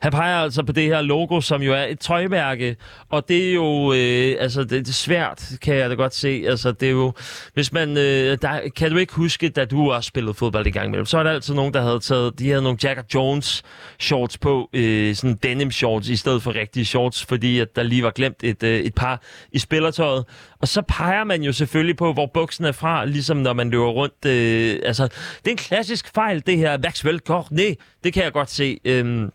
Han 0.00 0.12
peger 0.12 0.36
altså 0.36 0.62
på 0.62 0.72
det 0.72 0.84
her 0.84 1.02
logo, 1.02 1.40
som 1.40 1.62
jo 1.62 1.72
er 1.72 1.82
et 1.82 1.98
tøjmærke, 1.98 2.76
og 3.08 3.28
det 3.28 3.48
er 3.48 3.54
jo, 3.54 3.92
øh, 3.92 4.36
altså 4.40 4.60
det, 4.60 4.70
det 4.70 4.88
er 4.88 4.92
svært, 4.92 5.50
kan 5.62 5.76
jeg 5.76 5.90
da 5.90 5.94
godt 5.94 6.14
se. 6.14 6.44
Altså 6.46 6.72
det 6.72 6.86
er 6.86 6.92
jo, 6.92 7.12
hvis 7.54 7.72
man, 7.72 7.96
øh, 7.96 8.38
der, 8.42 8.60
kan 8.76 8.90
du 8.90 8.96
ikke 8.96 9.12
huske, 9.12 9.48
da 9.48 9.64
du 9.64 9.92
også 9.92 10.08
spillede 10.08 10.34
fodbold 10.34 10.66
i 10.66 10.70
gang 10.70 10.86
imellem, 10.86 11.06
så 11.06 11.18
er 11.18 11.22
der 11.22 11.30
altid 11.30 11.54
nogen, 11.54 11.74
der 11.74 11.82
havde 11.82 12.00
taget, 12.00 12.38
de 12.38 12.48
havde 12.48 12.62
nogle 12.62 12.78
Jack 12.82 13.14
Jones 13.14 13.62
shorts 14.00 14.38
på, 14.38 14.70
øh, 14.72 15.14
sådan 15.14 15.38
denim 15.42 15.70
shorts, 15.70 16.08
i 16.08 16.16
stedet 16.16 16.42
for 16.42 16.54
rigtige 16.54 16.84
shorts, 16.84 17.24
fordi 17.24 17.58
at 17.58 17.76
der 17.76 17.82
lige 17.82 18.02
var 18.02 18.10
glemt 18.10 18.44
et, 18.44 18.62
øh, 18.62 18.80
et 18.80 18.94
par 18.94 19.22
i 19.52 19.58
spillertøjet. 19.58 20.24
Og 20.60 20.68
så 20.68 20.82
peger 20.82 21.24
man 21.24 21.42
jo 21.42 21.52
selvfølgelig 21.52 21.96
på, 21.96 22.12
hvor 22.12 22.30
buksen 22.34 22.64
er 22.64 22.72
fra, 22.72 23.04
ligesom 23.04 23.36
når 23.36 23.52
man 23.52 23.70
løber 23.70 23.88
rundt. 23.88 24.26
Øh, 24.26 24.78
altså, 24.84 25.04
det 25.04 25.46
er 25.46 25.50
en 25.50 25.56
klassisk 25.56 26.14
fejl, 26.14 26.42
det 26.46 26.58
her 26.58 26.78
Maxwell 26.78 27.18
Cornet. 27.18 27.76
Det 28.04 28.12
kan 28.12 28.24
jeg 28.24 28.32
godt 28.32 28.50
se. 28.50 28.78
Øh, 28.84 29.28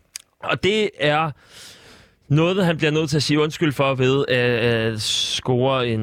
og 0.50 0.62
det 0.62 0.90
er 0.98 1.30
noget, 2.28 2.66
han 2.66 2.76
bliver 2.76 2.90
nødt 2.90 3.10
til 3.10 3.16
at 3.16 3.22
sige 3.22 3.40
undskyld 3.40 3.72
for 3.72 3.94
ved 3.94 4.24
at, 4.28 4.36
at 4.36 5.02
score 5.02 5.88
en, 5.88 6.00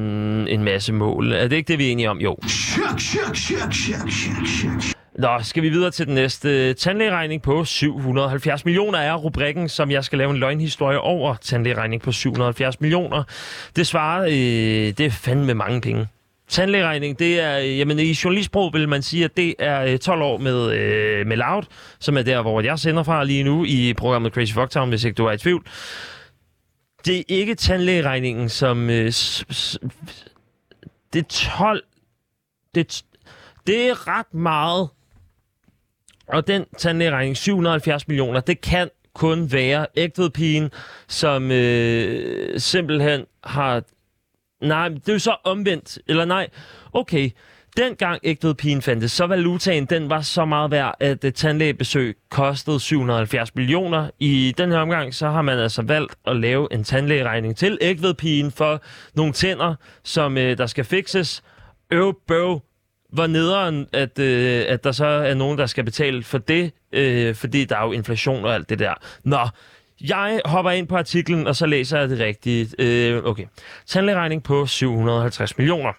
en 0.48 0.64
masse 0.64 0.92
mål. 0.92 1.32
Er 1.32 1.48
det 1.48 1.56
ikke 1.56 1.68
det, 1.68 1.78
vi 1.78 1.86
er 1.88 1.92
enige 1.92 2.10
om? 2.10 2.18
Jo. 2.18 2.36
Nå, 5.18 5.28
skal 5.42 5.62
vi 5.62 5.68
videre 5.68 5.90
til 5.90 6.06
den 6.06 6.14
næste 6.14 6.74
tandlægeregning 6.74 7.42
på 7.42 7.64
770 7.64 8.64
millioner 8.64 8.98
er 8.98 9.14
rubrikken, 9.14 9.68
som 9.68 9.90
jeg 9.90 10.04
skal 10.04 10.18
lave 10.18 10.30
en 10.30 10.36
løgnhistorie 10.36 11.00
over 11.00 11.34
tandlægeregning 11.34 12.02
på 12.02 12.12
770 12.12 12.80
millioner. 12.80 13.22
Det 13.76 13.86
svarer, 13.86 14.22
øh, 14.22 14.92
det 14.98 15.00
er 15.00 15.10
fandme 15.10 15.54
mange 15.54 15.80
penge. 15.80 16.08
Tandlægeregning, 16.48 17.18
det 17.18 17.40
er, 17.40 17.58
øh, 17.58 17.78
jamen 17.78 17.98
i 17.98 18.16
journalistbrug 18.24 18.72
vil 18.72 18.88
man 18.88 19.02
sige, 19.02 19.24
at 19.24 19.36
det 19.36 19.54
er 19.58 19.84
øh, 19.84 19.98
12 19.98 20.22
år 20.22 20.38
med, 20.38 20.72
øh, 20.72 21.26
med 21.26 21.36
Loud, 21.36 21.62
som 22.00 22.16
er 22.16 22.22
der, 22.22 22.42
hvor 22.42 22.60
jeg 22.60 22.78
sender 22.78 23.02
fra 23.02 23.24
lige 23.24 23.44
nu 23.44 23.64
i 23.64 23.94
programmet 23.96 24.32
Crazy 24.32 24.52
Fucktown, 24.52 24.88
hvis 24.88 25.04
ikke 25.04 25.14
du 25.14 25.26
er 25.26 25.32
i 25.32 25.38
tvivl. 25.38 25.66
Det 27.06 27.18
er 27.18 27.22
ikke 27.28 27.54
tandlægeregningen, 27.54 28.48
som... 28.48 28.90
Øh, 28.90 29.10
s, 29.12 29.44
s, 29.52 29.78
det 31.12 31.18
er 31.18 31.56
12... 31.58 31.82
Det, 32.74 33.04
det 33.66 33.88
er 33.88 34.08
ret 34.08 34.34
meget. 34.34 34.88
Og 36.28 36.46
den 36.46 36.64
tandlægeregning, 36.78 37.36
770 37.36 38.08
millioner, 38.08 38.40
det 38.40 38.60
kan 38.60 38.90
kun 39.14 39.52
være 39.52 39.86
ægtvedpigen, 39.96 40.70
som 41.08 41.50
øh, 41.50 42.60
simpelthen 42.60 43.24
har 43.44 43.82
Nej, 44.64 44.88
det 44.88 45.08
er 45.08 45.12
jo 45.12 45.18
så 45.18 45.36
omvendt. 45.44 45.98
Eller 46.08 46.24
nej, 46.24 46.48
okay. 46.92 47.30
Dengang 47.76 48.20
ægtvedpigen 48.22 48.82
fandtes, 48.82 49.12
så 49.12 49.26
valutaen 49.26 49.84
den 49.86 50.10
var 50.10 50.20
så 50.20 50.44
meget 50.44 50.70
værd, 50.70 50.94
at 51.00 51.24
et 51.24 51.34
tandlægebesøg 51.34 52.16
kostede 52.30 52.80
770 52.80 53.54
millioner. 53.54 54.10
I 54.18 54.54
den 54.58 54.70
her 54.70 54.78
omgang, 54.78 55.14
så 55.14 55.28
har 55.28 55.42
man 55.42 55.58
altså 55.58 55.82
valgt 55.82 56.14
at 56.26 56.36
lave 56.36 56.68
en 56.72 56.84
tandlægeregning 56.84 57.56
til 57.56 57.78
ægtvedpigen 57.80 58.52
for 58.52 58.82
nogle 59.14 59.32
tænder, 59.32 59.74
som 60.04 60.38
øh, 60.38 60.58
der 60.58 60.66
skal 60.66 60.84
fikses. 60.84 61.42
Øv, 61.90 62.14
bøv, 62.28 62.60
hvor 63.12 63.26
nederen, 63.26 63.86
at, 63.92 64.18
øh, 64.18 64.64
at 64.68 64.84
der 64.84 64.92
så 64.92 65.06
er 65.06 65.34
nogen, 65.34 65.58
der 65.58 65.66
skal 65.66 65.84
betale 65.84 66.22
for 66.22 66.38
det, 66.38 66.72
øh, 66.92 67.34
fordi 67.34 67.64
der 67.64 67.76
er 67.76 67.84
jo 67.84 67.92
inflation 67.92 68.44
og 68.44 68.54
alt 68.54 68.68
det 68.68 68.78
der. 68.78 68.94
Nå, 69.24 69.48
jeg 70.00 70.40
hopper 70.44 70.70
ind 70.70 70.88
på 70.88 70.96
artiklen, 70.96 71.46
og 71.46 71.56
så 71.56 71.66
læser 71.66 71.98
jeg 71.98 72.08
det 72.08 72.20
rigtigt. 72.20 72.74
Øh, 72.78 73.24
okay. 73.24 73.44
Tandlægeregning 73.86 74.42
på 74.42 74.66
750 74.66 75.58
millioner. 75.58 75.92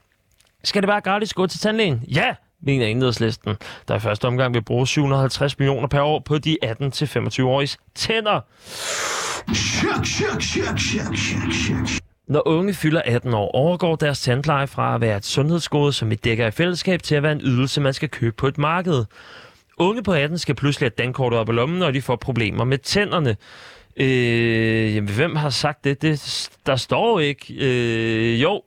Skal 0.64 0.82
det 0.82 0.88
være 0.88 1.02
gratis 1.02 1.34
gå 1.34 1.48
til 1.48 1.60
tandlægen? 1.60 2.04
Ja, 2.08 2.36
mener 2.62 2.86
enhedslisten, 2.86 3.56
der 3.88 3.96
i 3.96 4.00
første 4.00 4.26
omgang 4.26 4.54
vil 4.54 4.62
bruge 4.62 4.88
750 4.88 5.60
millioner 5.60 5.88
per 5.88 6.02
år 6.02 6.20
på 6.20 6.38
de 6.38 6.58
18-25-åriges 6.66 7.78
tænder. 7.96 8.42
Når 12.28 12.48
unge 12.48 12.74
fylder 12.74 13.02
18 13.06 13.34
år, 13.34 13.52
overgår 13.52 13.96
deres 13.96 14.22
tandpleje 14.22 14.68
fra 14.68 14.96
at 14.96 15.02
være 15.02 15.18
et 15.18 15.26
sundhedsgode, 15.26 15.94
som 15.94 16.10
vi 16.10 16.16
dækker 16.16 16.48
i 16.48 16.52
fællesskab, 16.52 17.02
til 17.02 17.16
at 17.16 17.24
være 17.24 17.32
en 17.32 17.42
ydelse, 17.44 17.82
man 17.82 17.94
skal 17.94 18.10
købe 18.10 18.36
på 18.36 18.48
et 18.48 18.58
marked. 18.58 19.06
Unge 19.78 20.04
på 20.04 20.14
18 20.14 20.38
skal 20.38 20.56
pludselig 20.56 20.86
have 20.86 21.06
dankortet 21.06 21.40
op 21.40 21.50
i 21.50 21.52
lommen, 21.52 21.80
når 21.80 21.92
de 21.92 22.02
får 22.02 22.16
problemer 22.16 22.64
med 22.64 22.78
tænderne. 22.78 23.36
Øh, 23.98 24.96
jamen, 24.96 25.10
hvem 25.10 25.36
har 25.36 25.50
sagt 25.50 25.84
det? 25.84 26.02
det 26.02 26.50
der 26.66 26.76
står 26.76 27.20
ikke. 27.20 27.54
Øh, 27.60 28.42
jo, 28.42 28.62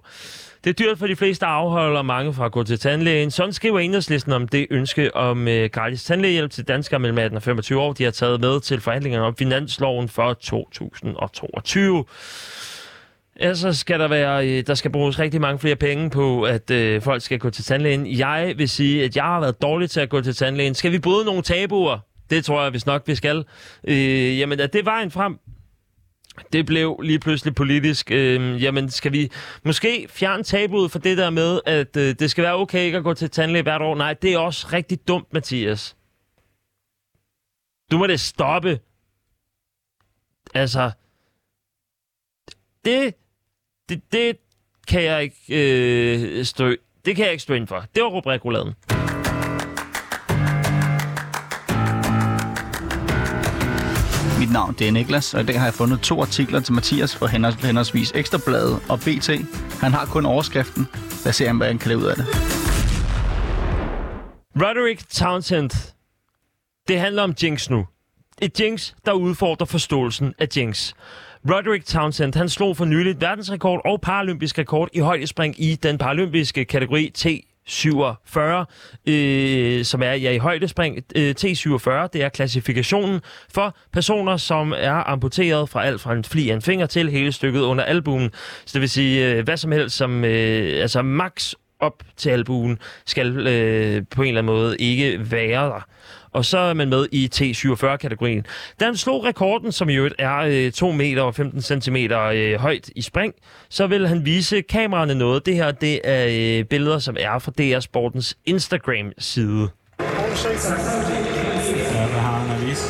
det 0.65 0.71
er 0.71 0.75
dyrt 0.75 0.99
for 0.99 1.07
de 1.07 1.17
fleste 1.17 1.47
afholder 1.47 2.03
mange 2.03 2.35
fra 2.35 2.47
at 2.47 2.53
gå 2.53 2.65
til 2.65 2.79
tandlægen. 2.79 3.31
Sådan 3.31 3.53
skriver 3.53 3.79
enhedslisten 3.79 4.33
om 4.33 4.49
det 4.49 4.67
ønske 4.71 5.17
om 5.17 5.49
øh, 5.49 5.71
gratis 5.71 6.05
tandlægehjælp 6.05 6.51
til 6.51 6.69
danskere 6.69 7.01
mellem 7.01 7.19
18 7.19 7.37
og 7.37 7.43
25 7.43 7.81
år. 7.81 7.93
De 7.93 8.05
har 8.05 8.11
taget 8.11 8.41
med 8.41 8.61
til 8.61 8.81
forhandlingerne 8.81 9.25
om 9.25 9.37
finansloven 9.37 10.09
for 10.09 10.33
2022. 10.33 12.05
Altså 13.41 13.73
skal 13.73 14.01
der 14.01 14.09
være, 14.09 14.49
øh, 14.49 14.67
der 14.67 14.75
skal 14.75 14.91
bruges 14.91 15.19
rigtig 15.19 15.41
mange 15.41 15.59
flere 15.59 15.77
penge 15.77 16.11
på, 16.11 16.43
at 16.43 16.71
øh, 16.71 17.03
folk 17.03 17.23
skal 17.23 17.39
gå 17.39 17.51
til 17.51 17.65
tandlægen. 17.65 18.19
Jeg 18.19 18.55
vil 18.57 18.69
sige, 18.69 19.05
at 19.05 19.17
jeg 19.17 19.25
har 19.25 19.41
været 19.41 19.63
dårlig 19.63 19.91
til 19.91 20.01
at 20.01 20.09
gå 20.09 20.21
til 20.21 20.35
tandlægen. 20.35 20.75
Skal 20.75 20.93
vi 20.93 20.99
bryde 20.99 21.25
nogle 21.25 21.43
tabuer? 21.43 21.99
Det 22.31 22.45
tror 22.45 22.63
jeg, 22.63 22.71
hvis 22.71 22.87
nok 22.87 23.03
vi 23.07 23.15
skal. 23.15 23.45
Øh, 23.85 24.39
jamen, 24.39 24.61
er 24.61 24.67
det 24.67 24.87
var 24.87 25.09
frem. 25.09 25.39
Det 26.53 26.67
blev 26.67 27.01
lige 27.03 27.19
pludselig 27.19 27.55
politisk. 27.55 28.11
Øh, 28.11 28.63
jamen, 28.63 28.91
skal 28.91 29.13
vi 29.13 29.31
måske 29.65 30.07
fjerne 30.11 30.43
tabuet 30.43 30.91
for 30.91 30.99
det 30.99 31.19
der 31.19 31.31
med, 31.31 31.61
at 31.67 31.97
øh, 31.97 32.15
det 32.19 32.31
skal 32.31 32.45
være 32.45 32.55
okay 32.55 32.85
ikke 32.85 32.99
at 32.99 33.05
gå 33.05 33.15
til 33.15 33.31
tandlæge 33.31 33.63
hvert 33.63 33.83
år? 33.83 33.95
Nej, 33.95 34.15
det 34.15 34.33
er 34.33 34.39
også 34.39 34.69
rigtig 34.73 35.09
dumt, 35.09 35.33
Mathias. 35.33 35.97
Du 37.91 37.99
må 37.99 38.07
det 38.07 38.21
stoppe. 38.21 38.81
Altså, 40.55 40.91
det, 42.85 43.15
det, 43.89 44.13
det 44.13 44.37
kan 44.89 45.03
jeg 45.05 45.23
ikke 45.23 45.37
øh, 45.49 46.45
stå, 46.45 46.75
det 47.05 47.17
kan 47.17 47.25
jeg 47.25 47.33
ikke 47.33 47.43
stå 47.43 47.55
ind 47.55 47.67
for. 47.67 47.85
Det 47.95 48.03
var 48.03 48.09
rubrikuladen. 48.09 48.98
Navn 54.59 54.75
det 54.79 54.89
er 54.89 54.93
Niklas, 54.93 55.35
og 55.35 55.41
i 55.41 55.45
dag 55.45 55.59
har 55.59 55.67
jeg 55.67 55.75
fundet 55.75 56.01
to 56.01 56.21
artikler 56.21 56.61
til 56.61 56.75
Mathias 56.75 57.17
fra 57.17 57.27
henholdsvis 57.27 58.13
Ekstrabladet 58.15 58.81
og 58.89 58.99
BT. 58.99 59.29
Han 59.81 59.93
har 59.93 60.07
kun 60.07 60.27
overskriften. 60.27 60.87
Lad 61.25 61.31
os 61.31 61.37
se, 61.37 61.53
hvad 61.53 61.67
han 61.67 61.79
kan 61.79 61.89
lave 61.89 62.01
ud 62.01 62.05
af 62.05 62.17
det. 62.17 62.27
Roderick 64.63 65.09
Townsend. 65.09 65.71
Det 66.89 67.01
handler 67.01 67.23
om 67.23 67.35
Jinx 67.43 67.71
nu. 67.71 67.87
Et 68.43 68.61
Jinx, 68.61 68.93
der 69.07 69.13
udfordrer 69.13 69.67
forståelsen 69.67 70.35
af 70.39 70.49
Jinx. 70.57 70.93
Roderick 71.51 71.87
Townsend, 71.87 72.35
han 72.35 72.49
slog 72.49 72.77
for 72.77 72.85
nyligt 72.85 73.21
verdensrekord 73.21 73.81
og 73.85 74.01
paralympisk 74.01 74.59
rekord 74.59 74.89
i 74.93 74.99
højdespring 74.99 75.55
i 75.63 75.75
den 75.75 75.99
paralympiske 75.99 76.65
kategori 76.65 77.11
T 77.15 77.27
47, 77.69 78.67
øh, 79.07 79.85
som 79.85 80.03
er 80.03 80.13
ja, 80.13 80.31
i 80.31 80.39
højdespring. 80.39 80.99
Øh, 81.17 81.35
T47, 81.41 81.91
det 82.13 82.23
er 82.23 82.29
klassifikationen 82.29 83.21
for 83.55 83.77
personer, 83.93 84.37
som 84.37 84.75
er 84.77 85.11
amputeret 85.11 85.69
fra 85.69 85.85
alt 85.85 86.01
fra 86.01 86.13
en 86.13 86.25
fli 86.25 86.51
af 86.51 86.55
en 86.55 86.63
finger 86.63 86.87
til 86.87 87.11
hele 87.11 87.33
stykket 87.33 87.61
under 87.61 87.85
albuen. 87.85 88.31
Så 88.65 88.71
det 88.73 88.81
vil 88.81 88.91
sige, 88.91 89.33
øh, 89.33 89.45
hvad 89.45 89.57
som 89.57 89.73
helst, 89.73 89.97
som 89.97 90.25
øh, 90.25 90.83
altså 90.83 91.03
max 91.03 91.55
op 91.81 92.03
til 92.17 92.31
albuen, 92.31 92.79
skal 93.07 93.47
øh, 93.47 94.03
på 94.11 94.23
en 94.23 94.29
eller 94.29 94.41
anden 94.41 94.55
måde 94.55 94.77
ikke 94.79 95.31
være 95.31 95.65
der 95.65 95.87
og 96.33 96.45
så 96.45 96.59
er 96.59 96.75
man 96.75 96.89
med 96.89 97.07
i 97.13 97.31
T47-kategorien. 97.35 98.47
Da 98.81 98.85
han 98.85 98.97
slog 98.97 99.25
rekorden, 99.25 99.73
som 99.73 99.89
i 99.89 99.95
øvrigt 99.95 100.15
er 100.19 100.37
øh, 100.37 100.73
2 100.73 100.93
meter 100.93 101.23
og 101.23 101.35
15 101.35 101.63
cm 101.63 101.97
øh, 101.97 102.61
højt 102.61 102.91
i 102.97 103.03
spring, 103.03 103.35
så 103.69 103.87
vil 103.87 104.09
han 104.09 104.25
vise 104.25 104.63
kameraerne 104.63 105.15
noget. 105.15 105.47
Det 105.47 105.55
her 105.55 105.71
det 105.71 106.01
er 106.05 106.59
øh, 106.59 106.65
billeder, 106.65 106.99
som 106.99 107.17
er 107.21 107.39
fra 107.39 107.53
DR 107.59 107.81
Sportens 107.81 108.37
Instagram-side. 108.47 109.69
Ja, 110.01 110.07
hvad 112.07 112.21
har 112.21 112.39
han 112.39 112.57
at 112.57 112.67
vise? 112.67 112.85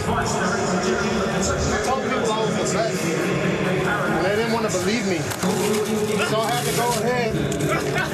believe 4.89 5.07
me. 5.07 5.19
So 6.29 6.41
I 6.41 6.51
had 6.51 6.65
to 6.65 6.73
go 6.77 6.89
ahead 6.89 7.37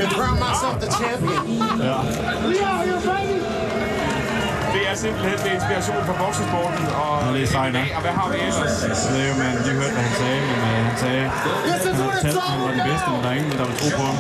and 0.01 0.11
crown 0.11 0.39
myself 0.41 0.81
the 0.81 0.91
champion. 0.91 1.59
Yeah. 1.81 3.24
Er 4.95 4.99
simpelthen 5.07 5.39
med 5.45 5.53
inspiration 5.59 6.01
fra 6.09 6.15
boksesporten 6.23 6.85
og 7.03 7.13
ja, 7.23 7.29
det 7.35 7.43
er 7.47 7.51
sejt, 7.57 7.75
og 7.97 8.03
hvad 8.05 8.15
har 8.21 8.29
vi 8.33 8.39
ellers? 8.49 8.75
Det 9.13 9.21
er 9.25 9.29
jo, 9.31 9.35
man 9.43 9.53
lige 9.67 9.77
hørte, 9.81 9.95
hvad 9.97 10.05
han 10.09 10.15
sagde, 10.23 10.41
men 10.51 10.59
uh, 10.67 10.81
han 10.89 10.97
sagde, 11.05 11.25
at 11.25 11.81
han 11.87 11.95
havde 12.01 12.17
talt, 12.25 12.41
han 12.53 12.61
var 12.65 12.73
den 12.77 12.85
bedste, 12.91 13.09
men 13.13 13.21
der 13.25 13.31
er 13.33 13.37
ingen, 13.41 13.55
der 13.61 13.67
vil 13.71 13.77
tro 13.81 13.89
på 13.99 14.05
ham. 14.09 14.17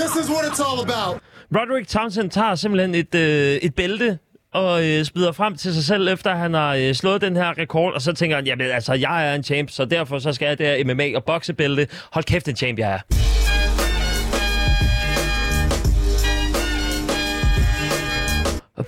This 0.00 0.12
is 0.20 0.26
what 0.34 0.42
it's 0.50 0.60
all 0.68 0.78
about. 0.86 1.12
Roderick 1.56 1.86
Townsend 1.94 2.30
tager 2.30 2.54
simpelthen 2.54 2.92
et, 3.02 3.14
øh, 3.14 3.54
et 3.66 3.74
bælte 3.74 4.18
og 4.54 4.72
øh, 4.86 5.04
spider 5.04 5.32
frem 5.32 5.56
til 5.56 5.74
sig 5.74 5.84
selv, 5.84 6.08
efter 6.08 6.34
han 6.34 6.54
har 6.54 6.74
øh, 6.74 6.94
slået 6.94 7.20
den 7.20 7.36
her 7.36 7.58
rekord, 7.58 7.92
og 7.94 8.02
så 8.02 8.12
tænker 8.12 8.36
han, 8.36 8.46
jamen 8.46 8.66
altså, 8.70 8.94
jeg 8.94 9.28
er 9.28 9.34
en 9.34 9.44
champ, 9.44 9.70
så 9.70 9.84
derfor 9.84 10.18
så 10.18 10.32
skal 10.32 10.46
jeg 10.46 10.58
der 10.58 10.84
MMA 10.84 11.16
og 11.16 11.24
boksebælte. 11.24 11.86
Hold 12.12 12.24
kæft, 12.24 12.48
en 12.48 12.56
champ 12.56 12.78
jeg 12.78 12.90
er. 12.92 13.29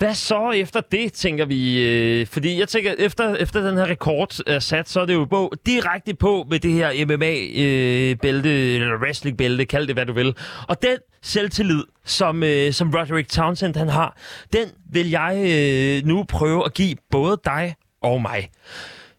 Hvad 0.02 0.14
så 0.14 0.50
efter 0.50 0.80
det, 0.80 1.12
tænker 1.12 1.44
vi? 1.44 1.88
Øh, 1.88 2.26
fordi 2.26 2.59
jeg 2.59 2.68
tænker, 2.68 2.94
efter, 2.99 3.35
efter 3.35 3.61
den 3.61 3.76
her 3.76 3.87
rekord 3.87 4.40
er 4.47 4.59
sat, 4.59 4.88
så 4.88 5.00
er 5.00 5.06
det 5.06 5.14
jo 5.14 5.25
på, 5.25 5.54
direkte 5.66 6.14
på 6.14 6.47
med 6.50 6.61
det 6.61 6.73
her 6.73 7.06
MMA-bælte, 7.06 8.49
øh, 8.49 8.75
eller 8.75 8.99
wrestling-bælte, 8.99 9.64
kald 9.64 9.87
det 9.87 9.97
hvad 9.97 10.06
du 10.06 10.12
vil. 10.12 10.37
Og 10.68 10.82
den 10.82 10.97
selvtillid, 11.23 11.82
som, 12.04 12.42
øh, 12.42 12.73
som 12.73 12.90
Roderick 12.94 13.28
Townsend 13.28 13.76
han 13.76 13.88
har, 13.88 14.16
den 14.52 14.68
vil 14.92 15.11
jeg 15.11 15.37
øh, 15.37 16.09
nu 16.09 16.25
prøve 16.28 16.64
at 16.64 16.75
give 16.75 16.97
både 17.11 17.40
dig 17.44 17.75
og 18.00 18.23
mig. 18.23 18.50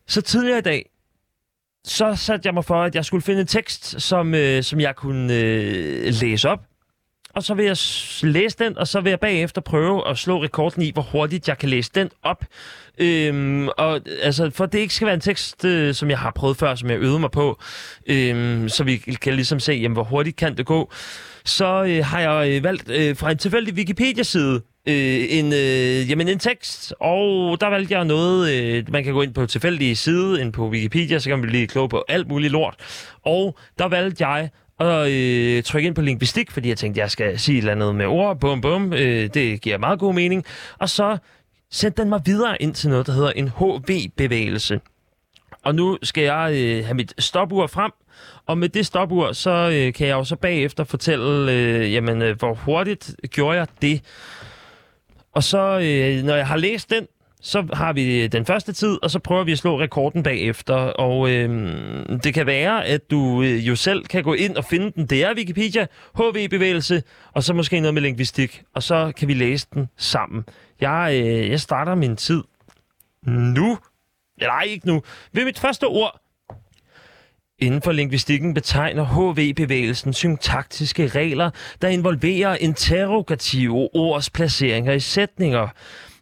Så 0.07 0.21
tidligere 0.21 0.57
i 0.57 0.61
dag, 0.61 0.89
så 1.85 2.15
satte 2.15 2.47
jeg 2.47 2.53
mig 2.53 2.65
for, 2.65 2.83
at 2.83 2.95
jeg 2.95 3.05
skulle 3.05 3.21
finde 3.21 3.41
en 3.41 3.47
tekst, 3.47 4.01
som, 4.01 4.35
øh, 4.35 4.63
som 4.63 4.79
jeg 4.79 4.95
kunne 4.95 5.33
øh, 5.33 6.13
læse 6.21 6.49
op. 6.49 6.72
Og 7.35 7.43
så 7.43 7.53
vil 7.53 7.65
jeg 7.65 7.77
læse 8.21 8.57
den, 8.59 8.77
og 8.77 8.87
så 8.87 9.01
vil 9.01 9.09
jeg 9.09 9.19
bagefter 9.19 9.61
prøve 9.61 10.07
at 10.07 10.17
slå 10.17 10.43
rekorden 10.43 10.81
i, 10.81 10.91
hvor 10.91 11.01
hurtigt 11.01 11.47
jeg 11.47 11.57
kan 11.57 11.69
læse 11.69 11.91
den 11.95 12.09
op. 12.23 12.45
Øhm, 12.97 13.67
og 13.67 14.01
altså, 14.21 14.49
for 14.49 14.65
det 14.65 14.79
ikke 14.79 14.93
skal 14.93 15.05
være 15.05 15.15
en 15.15 15.21
tekst, 15.21 15.65
øh, 15.65 15.93
som 15.93 16.09
jeg 16.09 16.19
har 16.19 16.31
prøvet 16.31 16.57
før, 16.57 16.75
som 16.75 16.89
jeg 16.89 16.97
øvede 16.97 17.19
mig 17.19 17.31
på, 17.31 17.59
øhm, 18.05 18.69
så 18.69 18.83
vi 18.83 18.97
kan 18.97 19.33
ligesom 19.33 19.59
se, 19.59 19.73
jamen, 19.73 19.93
hvor 19.93 20.03
hurtigt 20.03 20.35
kan 20.35 20.57
det 20.57 20.65
gå, 20.65 20.91
så 21.45 21.83
øh, 21.83 22.05
har 22.05 22.19
jeg 22.19 22.49
øh, 22.49 22.63
valgt 22.63 22.89
øh, 22.89 23.17
fra 23.17 23.31
en 23.31 23.37
tilfældig 23.37 23.73
Wikipedia-side 23.73 24.61
øh, 24.87 25.25
en, 25.29 25.53
øh, 25.53 26.09
jamen 26.09 26.27
en 26.27 26.39
tekst, 26.39 26.93
og 26.99 27.61
der 27.61 27.67
valgte 27.67 27.93
jeg 27.93 28.05
noget, 28.05 28.53
øh, 28.53 28.91
man 28.91 29.03
kan 29.03 29.13
gå 29.13 29.21
ind 29.21 29.33
på 29.33 29.45
tilfældige 29.45 29.95
side, 29.95 30.41
ind 30.41 30.53
på 30.53 30.69
Wikipedia, 30.69 31.19
så 31.19 31.29
kan 31.29 31.39
man 31.39 31.47
blive 31.47 31.67
klog 31.67 31.89
på 31.89 32.03
alt 32.07 32.27
muligt 32.27 32.51
lort. 32.51 32.75
Og 33.25 33.57
der 33.79 33.87
valgte 33.87 34.27
jeg 34.27 34.49
og 34.83 35.11
øh, 35.11 35.63
trykke 35.63 35.87
ind 35.87 35.95
på 35.95 36.01
linguistik, 36.01 36.51
fordi 36.51 36.69
jeg 36.69 36.77
tænkte, 36.77 37.01
jeg 37.01 37.11
skal 37.11 37.39
sige 37.39 37.57
et 37.57 37.61
eller 37.61 37.71
andet 37.71 37.95
med 37.95 38.05
ord, 38.05 38.39
bum 38.39 38.61
bum, 38.61 38.93
øh, 38.93 39.29
det 39.33 39.61
giver 39.61 39.77
meget 39.77 39.99
god 39.99 40.13
mening. 40.13 40.45
Og 40.79 40.89
så 40.89 41.17
sendte 41.71 42.01
den 42.01 42.09
mig 42.09 42.21
videre 42.25 42.61
ind 42.61 42.73
til 42.73 42.89
noget, 42.89 43.07
der 43.07 43.13
hedder 43.13 43.31
en 43.31 43.49
HV-bevægelse. 43.49 44.79
Og 45.63 45.75
nu 45.75 45.97
skal 46.03 46.23
jeg 46.23 46.51
øh, 46.53 46.85
have 46.85 46.93
mit 46.93 47.13
stopur 47.17 47.67
frem, 47.67 47.91
og 48.45 48.57
med 48.57 48.69
det 48.69 48.85
stopur, 48.85 49.31
så 49.31 49.69
øh, 49.73 49.93
kan 49.93 50.07
jeg 50.07 50.13
jo 50.13 50.23
så 50.23 50.35
bagefter 50.35 50.83
fortælle, 50.83 51.51
øh, 51.51 51.93
jamen, 51.93 52.21
øh, 52.21 52.39
hvor 52.39 52.53
hurtigt 52.53 53.15
gjorde 53.29 53.57
jeg 53.57 53.67
det. 53.81 54.01
Og 55.33 55.43
så, 55.43 55.79
øh, 55.79 56.23
når 56.23 56.35
jeg 56.35 56.47
har 56.47 56.57
læst 56.57 56.89
den, 56.89 57.07
så 57.43 57.67
har 57.73 57.93
vi 57.93 58.23
øh, 58.23 58.31
den 58.31 58.45
første 58.45 58.73
tid, 58.73 58.97
og 59.01 59.11
så 59.11 59.19
prøver 59.19 59.43
vi 59.43 59.51
at 59.51 59.57
slå 59.57 59.79
rekorden 59.79 60.23
bagefter. 60.23 60.73
Og 60.75 61.29
øh, 61.29 61.49
det 62.23 62.33
kan 62.33 62.45
være, 62.45 62.85
at 62.85 63.11
du 63.11 63.41
øh, 63.41 63.67
jo 63.67 63.75
selv 63.75 64.05
kan 64.05 64.23
gå 64.23 64.33
ind 64.33 64.57
og 64.57 64.65
finde 64.65 64.91
den. 64.91 65.05
Det 65.05 65.23
er 65.23 65.35
Wikipedia, 65.35 65.87
HV-bevægelse, 66.15 67.03
og 67.33 67.43
så 67.43 67.53
måske 67.53 67.79
noget 67.79 67.93
med 67.93 68.01
lingvistik. 68.01 68.63
Og 68.75 68.83
så 68.83 69.11
kan 69.17 69.27
vi 69.27 69.33
læse 69.33 69.67
den 69.73 69.87
sammen. 69.97 70.43
Jeg, 70.81 71.21
øh, 71.23 71.49
jeg 71.49 71.59
starter 71.59 71.95
min 71.95 72.15
tid 72.15 72.43
nu. 73.27 73.77
Nej, 74.41 74.63
ikke 74.63 74.87
nu. 74.87 75.01
Ved 75.33 75.45
mit 75.45 75.59
første 75.59 75.87
ord. 75.87 76.19
Inden 77.59 77.81
for 77.81 77.91
lingvistikken 77.91 78.53
betegner 78.53 79.05
HV-bevægelsen 79.05 80.13
syntaktiske 80.13 81.07
regler, 81.07 81.49
der 81.81 81.87
involverer 81.87 82.55
interrogative 82.55 83.89
ords 83.95 84.29
placeringer 84.29 84.93
i 84.93 84.99
sætninger. 84.99 85.67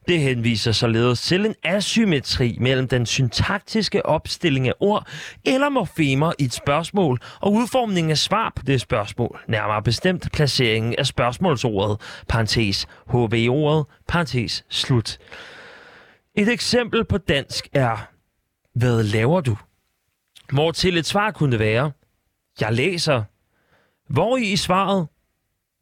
Det 0.08 0.20
henviser 0.20 0.72
således 0.72 1.22
til 1.22 1.46
en 1.46 1.56
asymmetri 1.64 2.58
mellem 2.60 2.88
den 2.88 3.06
syntaktiske 3.06 4.06
opstilling 4.06 4.68
af 4.68 4.74
ord 4.80 5.08
eller 5.46 5.70
morfemer 5.70 6.34
i 6.40 6.44
et 6.44 6.54
spørgsmål 6.54 7.20
og 7.42 7.54
udformningen 7.54 8.12
af 8.12 8.18
svar 8.18 8.54
på 8.56 8.64
det 8.64 8.82
spørgsmål, 8.82 9.40
nærmere 9.48 9.84
bestemt 9.84 10.32
placeringen 10.34 10.96
af 10.98 11.06
spørgsmålsordet, 11.08 12.02
parentes. 12.28 12.88
HV-ordet, 13.08 13.86
parentes. 14.08 14.66
Slut. 14.70 15.18
Et 16.36 16.50
eksempel 16.50 17.06
på 17.06 17.18
dansk 17.18 17.68
er, 17.74 18.08
hvad 18.74 19.04
laver 19.04 19.42
du? 19.42 19.58
Hvor 20.52 20.72
til 20.72 20.98
et 20.98 21.06
svar 21.06 21.32
kunne 21.32 21.60
være, 21.60 21.92
jeg 22.62 22.74
læser. 22.74 23.24
Hvor 24.10 24.38
i 24.38 24.56
svaret, 24.56 25.08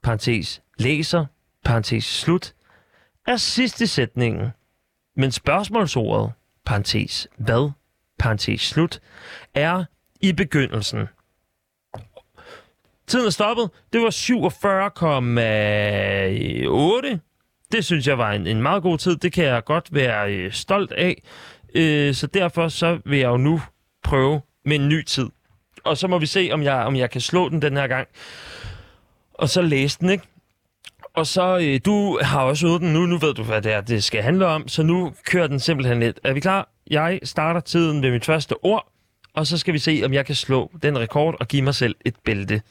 parentes. 0.04 0.62
Læser, 0.78 1.26
parentes. 1.66 2.06
Slut, 2.06 2.54
er 3.30 3.38
sidste 3.38 3.88
sætningen. 3.88 4.50
Men 5.16 5.32
spørgsmålsordet, 5.32 6.32
parentes 6.66 7.28
hvad, 7.38 7.70
parentes 8.20 8.62
slut, 8.62 9.02
er 9.54 9.84
i 10.22 10.34
begyndelsen. 10.34 11.08
Tiden 13.08 13.26
er 13.26 13.30
stoppet. 13.30 13.70
Det 13.94 14.02
var 14.02 14.10
47,8. 17.14 17.18
Det 17.72 17.86
synes 17.86 18.08
jeg 18.08 18.18
var 18.18 18.32
en, 18.32 18.48
en 18.48 18.62
meget 18.62 18.84
god 18.84 18.98
tid. 18.98 19.16
Det 19.16 19.34
kan 19.34 19.46
jeg 19.46 19.64
godt 19.64 19.94
være 19.94 20.34
øh, 20.34 20.52
stolt 20.52 20.92
af. 20.92 21.24
Øh, 21.76 22.14
så 22.14 22.28
derfor 22.28 22.68
så 22.68 23.00
vil 23.06 23.20
jeg 23.20 23.28
jo 23.28 23.38
nu 23.38 23.62
prøve 24.04 24.42
med 24.66 24.76
en 24.76 24.90
ny 24.90 25.04
tid. 25.04 25.30
Og 25.84 25.98
så 25.98 26.08
må 26.08 26.18
vi 26.18 26.26
se, 26.26 26.50
om 26.54 26.64
jeg, 26.64 26.76
om 26.76 26.96
jeg 26.96 27.10
kan 27.10 27.22
slå 27.22 27.50
den 27.50 27.62
den 27.62 27.78
her 27.78 27.88
gang. 27.88 28.08
Og 29.34 29.50
så 29.50 29.62
læse 29.62 30.00
den, 30.00 30.10
ikke? 30.10 30.24
Og 31.14 31.28
så, 31.28 31.58
øh, 31.58 31.80
du 31.86 32.20
har 32.22 32.42
også 32.42 32.68
øvet 32.68 32.82
den 32.82 32.94
nu, 32.94 33.06
nu 33.06 33.18
ved 33.18 33.34
du, 33.34 33.44
hvad 33.44 33.62
det 33.62 33.74
er, 33.74 33.82
det 33.82 34.04
skal 34.04 34.22
handle 34.22 34.46
om, 34.46 34.68
så 34.68 34.84
nu 34.84 35.14
kører 35.26 35.48
den 35.48 35.60
simpelthen 35.60 36.00
lidt. 36.00 36.20
Er 36.24 36.34
vi 36.34 36.40
klar? 36.40 36.70
Jeg 36.90 37.20
starter 37.24 37.60
tiden 37.60 38.04
ved 38.04 38.12
mit 38.12 38.26
første 38.26 38.56
ord, 38.64 38.92
og 39.34 39.48
så 39.48 39.58
skal 39.58 39.74
vi 39.74 39.80
se, 39.80 40.02
om 40.06 40.14
jeg 40.14 40.26
kan 40.26 40.36
slå 40.36 40.72
den 40.84 41.00
rekord 41.00 41.36
og 41.40 41.48
give 41.48 41.62
mig 41.62 41.76
selv 41.76 41.96
et 42.06 42.16
bælte. 42.26 42.62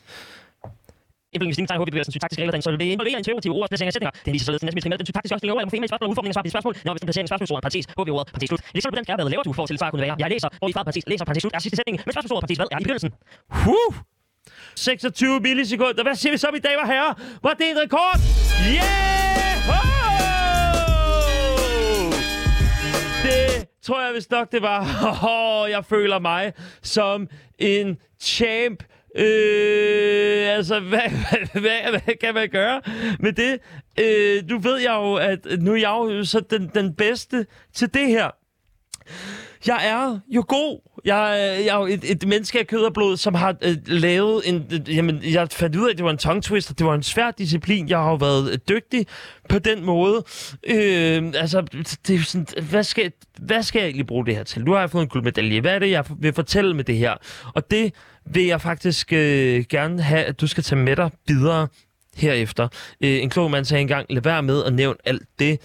Implementering 1.32 1.68
tegn 1.68 1.80
HB-bevægelsen 1.82 2.12
syntaktiske 2.12 2.42
regler, 2.42 2.52
der 2.52 2.60
så 2.60 2.70
vil 2.70 2.86
involvere 2.86 3.18
interrogative 3.18 3.54
ord 3.54 3.68
placering 3.68 3.88
af 3.88 3.92
sætninger. 3.92 4.14
Det 4.24 4.32
viser 4.32 4.44
således 4.44 4.60
den 4.60 4.66
næste 4.74 4.88
med 4.88 4.98
den 4.98 5.06
syntaktiske 5.06 5.34
opstilling 5.34 5.52
af 5.52 5.64
ord, 5.64 5.72
eller 5.72 5.86
spørgsmål, 5.92 6.10
udformning 6.10 6.30
af 6.32 6.36
svar 6.36 6.42
på 6.42 6.50
spørgsmål, 6.54 6.74
når 6.84 6.92
hvis 6.92 7.00
den 7.00 7.06
placering 7.08 7.26
af 7.26 7.30
spørgsmålsordet, 7.32 7.62
parentes, 7.66 7.86
HB-ordet, 7.98 8.26
parentes 8.34 8.48
slut. 8.52 8.62
Det 8.72 8.78
er 8.78 8.82
sådan 8.82 8.94
på 8.94 8.98
den 9.00 9.06
skærpe, 9.06 9.22
hvad 9.22 9.32
laver 9.34 9.44
du 9.48 9.52
for 9.58 9.66
til 9.66 9.78
svar 9.78 9.90
kunne 9.90 10.04
være. 10.06 10.16
Jeg 10.22 10.28
læser, 10.34 10.48
og 10.62 10.66
i 10.68 10.72
svaret, 10.72 10.86
parentes, 10.88 11.04
læser, 11.12 11.24
parentes 11.28 11.42
slut, 11.44 11.54
er 11.56 11.60
sidste 11.66 11.76
sætning, 11.80 11.96
men 12.04 12.12
spørgsmålsordet, 12.14 12.42
parentes, 12.44 12.58
hvad 12.60 12.68
er 12.74 12.78
i 12.82 12.84
begyndelsen. 12.86 13.10
Huh! 13.62 13.92
26 14.74 15.40
millisekunder. 15.40 16.02
Hvad 16.02 16.14
siger 16.14 16.32
vi 16.32 16.38
så, 16.38 16.48
mine 16.52 16.62
damer 16.62 16.82
og 16.82 16.88
herrer? 16.88 17.14
Var 17.42 17.54
det 17.54 17.70
en 17.70 17.76
rekord? 17.82 18.16
Yeah! 18.74 19.68
Oh! 19.68 19.98
Det 23.22 23.66
tror 23.82 24.06
jeg 24.06 24.14
vist 24.14 24.30
nok, 24.30 24.52
det 24.52 24.62
var. 24.62 24.80
Oh, 25.28 25.70
jeg 25.70 25.84
føler 25.84 26.18
mig 26.18 26.52
som 26.82 27.28
en 27.58 27.96
champ. 28.20 28.82
Øh, 29.16 30.48
altså, 30.48 30.80
hvad, 30.80 31.00
hvad, 31.52 31.60
hvad, 31.60 31.90
hvad 31.90 32.16
kan 32.20 32.34
man 32.34 32.48
gøre 32.48 32.82
med 33.20 33.32
det? 33.32 33.58
Øh, 34.00 34.48
nu 34.48 34.58
ved 34.58 34.76
jeg 34.76 34.92
jo, 34.92 35.14
at 35.14 35.46
nu 35.60 35.72
er 35.72 35.76
jeg 35.76 35.88
jo 35.88 36.24
så 36.24 36.40
den, 36.40 36.70
den 36.74 36.94
bedste 36.94 37.46
til 37.74 37.94
det 37.94 38.08
her. 38.08 38.30
Jeg 39.66 39.88
er 39.88 40.18
jo 40.28 40.44
god. 40.48 40.87
Jeg, 41.04 41.54
øh, 41.58 41.66
jeg 41.66 41.74
er 41.74 41.80
jo 41.80 41.86
et, 41.86 42.10
et 42.10 42.26
menneske 42.26 42.58
af 42.58 42.66
kød 42.66 42.82
og 42.84 42.92
blod, 42.92 43.16
som 43.16 43.34
har 43.34 43.56
øh, 43.62 43.76
lavet 43.86 44.42
en... 44.48 44.66
Øh, 44.72 44.96
jamen, 44.96 45.20
jeg 45.32 45.48
fandt 45.52 45.76
ud 45.76 45.86
af, 45.86 45.90
at 45.90 45.96
det 45.96 46.04
var 46.04 46.10
en 46.10 46.18
tongue 46.18 46.42
twister. 46.42 46.74
Det 46.74 46.86
var 46.86 46.94
en 46.94 47.02
svær 47.02 47.30
disciplin. 47.30 47.88
Jeg 47.88 47.98
har 47.98 48.10
jo 48.10 48.14
været 48.14 48.50
øh, 48.52 48.58
dygtig 48.68 49.06
på 49.48 49.58
den 49.58 49.84
måde. 49.84 50.24
Øh, 50.66 51.32
altså, 51.34 51.60
det 52.06 52.16
er 52.16 52.20
sådan, 52.24 52.46
hvad 52.62 52.82
skal, 52.82 53.12
hvad 53.40 53.62
skal 53.62 53.78
jeg 53.78 53.86
egentlig 53.86 54.06
bruge 54.06 54.26
det 54.26 54.36
her 54.36 54.44
til? 54.44 54.64
Nu 54.64 54.72
har 54.72 54.80
jeg 54.80 54.90
fået 54.90 55.02
en 55.02 55.08
guldmedalje. 55.08 55.60
Hvad 55.60 55.74
er 55.74 55.78
det, 55.78 55.90
jeg 55.90 56.04
vil 56.18 56.32
fortælle 56.32 56.74
med 56.74 56.84
det 56.84 56.96
her? 56.96 57.14
Og 57.54 57.70
det 57.70 57.92
vil 58.26 58.44
jeg 58.46 58.60
faktisk 58.60 59.12
øh, 59.12 59.64
gerne 59.70 60.02
have, 60.02 60.24
at 60.24 60.40
du 60.40 60.46
skal 60.46 60.64
tage 60.64 60.78
med 60.80 60.96
dig 60.96 61.10
videre 61.28 61.68
herefter. 62.16 62.68
Øh, 63.00 63.22
en 63.22 63.30
klog 63.30 63.50
mand 63.50 63.64
sagde 63.64 63.80
engang, 63.80 64.06
lad 64.10 64.22
være 64.22 64.42
med 64.42 64.64
at 64.64 64.72
nævne 64.72 64.96
alt 65.04 65.28
det, 65.38 65.60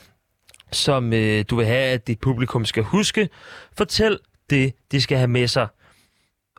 som 0.72 1.14
øh, 1.14 1.46
du 1.50 1.56
vil 1.56 1.66
have, 1.66 1.84
at 1.84 2.08
dit 2.08 2.20
publikum 2.20 2.66
skal 2.66 2.84
huske. 2.84 3.30
Fortæl 3.78 4.20
det, 4.50 4.74
de 4.92 5.02
skal 5.02 5.18
have 5.18 5.28
med 5.28 5.48
sig. 5.48 5.68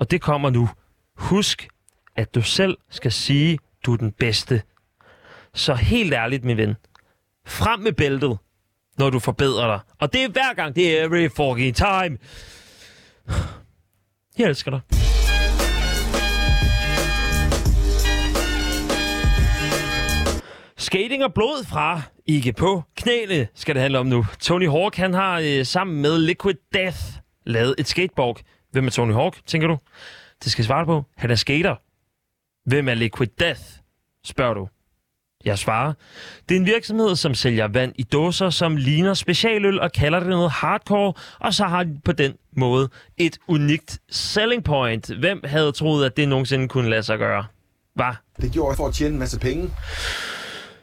Og 0.00 0.10
det 0.10 0.20
kommer 0.20 0.50
nu. 0.50 0.68
Husk, 1.16 1.68
at 2.16 2.34
du 2.34 2.42
selv 2.42 2.76
skal 2.90 3.12
sige, 3.12 3.58
du 3.86 3.92
er 3.92 3.96
den 3.96 4.12
bedste. 4.12 4.62
Så 5.54 5.74
helt 5.74 6.14
ærligt, 6.14 6.44
min 6.44 6.56
ven. 6.56 6.74
Frem 7.46 7.80
med 7.80 7.92
bæltet, 7.92 8.38
når 8.98 9.10
du 9.10 9.18
forbedrer 9.18 9.66
dig. 9.66 9.80
Og 10.00 10.12
det 10.12 10.24
er 10.24 10.28
hver 10.28 10.54
gang. 10.54 10.76
Det 10.76 10.98
er 10.98 11.04
every 11.04 11.28
fucking 11.28 11.76
time. 11.76 12.18
Jeg 14.38 14.48
elsker 14.48 14.70
dig. 14.70 14.80
Skating 20.76 21.24
og 21.24 21.34
blod 21.34 21.64
fra 21.64 22.02
ikke 22.26 22.52
på 22.52 22.82
knæene 22.96 23.48
skal 23.54 23.74
det 23.74 23.82
handle 23.82 23.98
om 23.98 24.06
nu. 24.06 24.24
Tony 24.40 24.68
Hawk 24.68 24.96
han 24.96 25.14
har 25.14 25.40
øh, 25.44 25.66
sammen 25.66 26.02
med 26.02 26.18
Liquid 26.18 26.54
Death 26.74 26.98
lavet 27.46 27.74
et 27.78 27.88
skateboard. 27.88 28.40
Hvem 28.70 28.86
er 28.86 28.90
Tony 28.90 29.12
Hawk, 29.12 29.40
tænker 29.46 29.68
du? 29.68 29.78
Det 30.44 30.52
skal 30.52 30.62
jeg 30.62 30.66
svare 30.66 30.86
på. 30.86 31.04
Han 31.16 31.30
er 31.30 31.34
skater. 31.34 31.76
Hvem 32.68 32.88
er 32.88 32.94
Liquid 32.94 33.28
Death, 33.40 33.60
spørger 34.24 34.54
du. 34.54 34.68
Jeg 35.44 35.58
svarer. 35.58 35.92
Det 36.48 36.54
er 36.54 36.60
en 36.60 36.66
virksomhed, 36.66 37.16
som 37.16 37.34
sælger 37.34 37.68
vand 37.68 37.92
i 37.96 38.02
dåser, 38.02 38.50
som 38.50 38.76
ligner 38.76 39.14
specialøl 39.14 39.80
og 39.80 39.92
kalder 39.92 40.20
det 40.20 40.28
noget 40.28 40.50
hardcore, 40.50 41.12
og 41.40 41.54
så 41.54 41.64
har 41.64 41.84
de 41.84 42.00
på 42.04 42.12
den 42.12 42.34
måde 42.56 42.88
et 43.16 43.38
unikt 43.48 43.98
selling 44.10 44.64
point. 44.64 45.14
Hvem 45.14 45.40
havde 45.44 45.72
troet, 45.72 46.06
at 46.06 46.16
det 46.16 46.28
nogensinde 46.28 46.68
kunne 46.68 46.90
lade 46.90 47.02
sig 47.02 47.18
gøre? 47.18 47.44
Hvad? 47.94 48.12
Det 48.40 48.52
gjorde 48.52 48.70
jeg 48.70 48.76
for 48.76 48.86
at 48.86 48.94
tjene 48.94 49.12
en 49.12 49.18
masse 49.18 49.38
penge. 49.38 49.70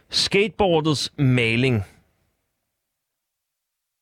Skateboardets 0.10 1.12
maling 1.18 1.86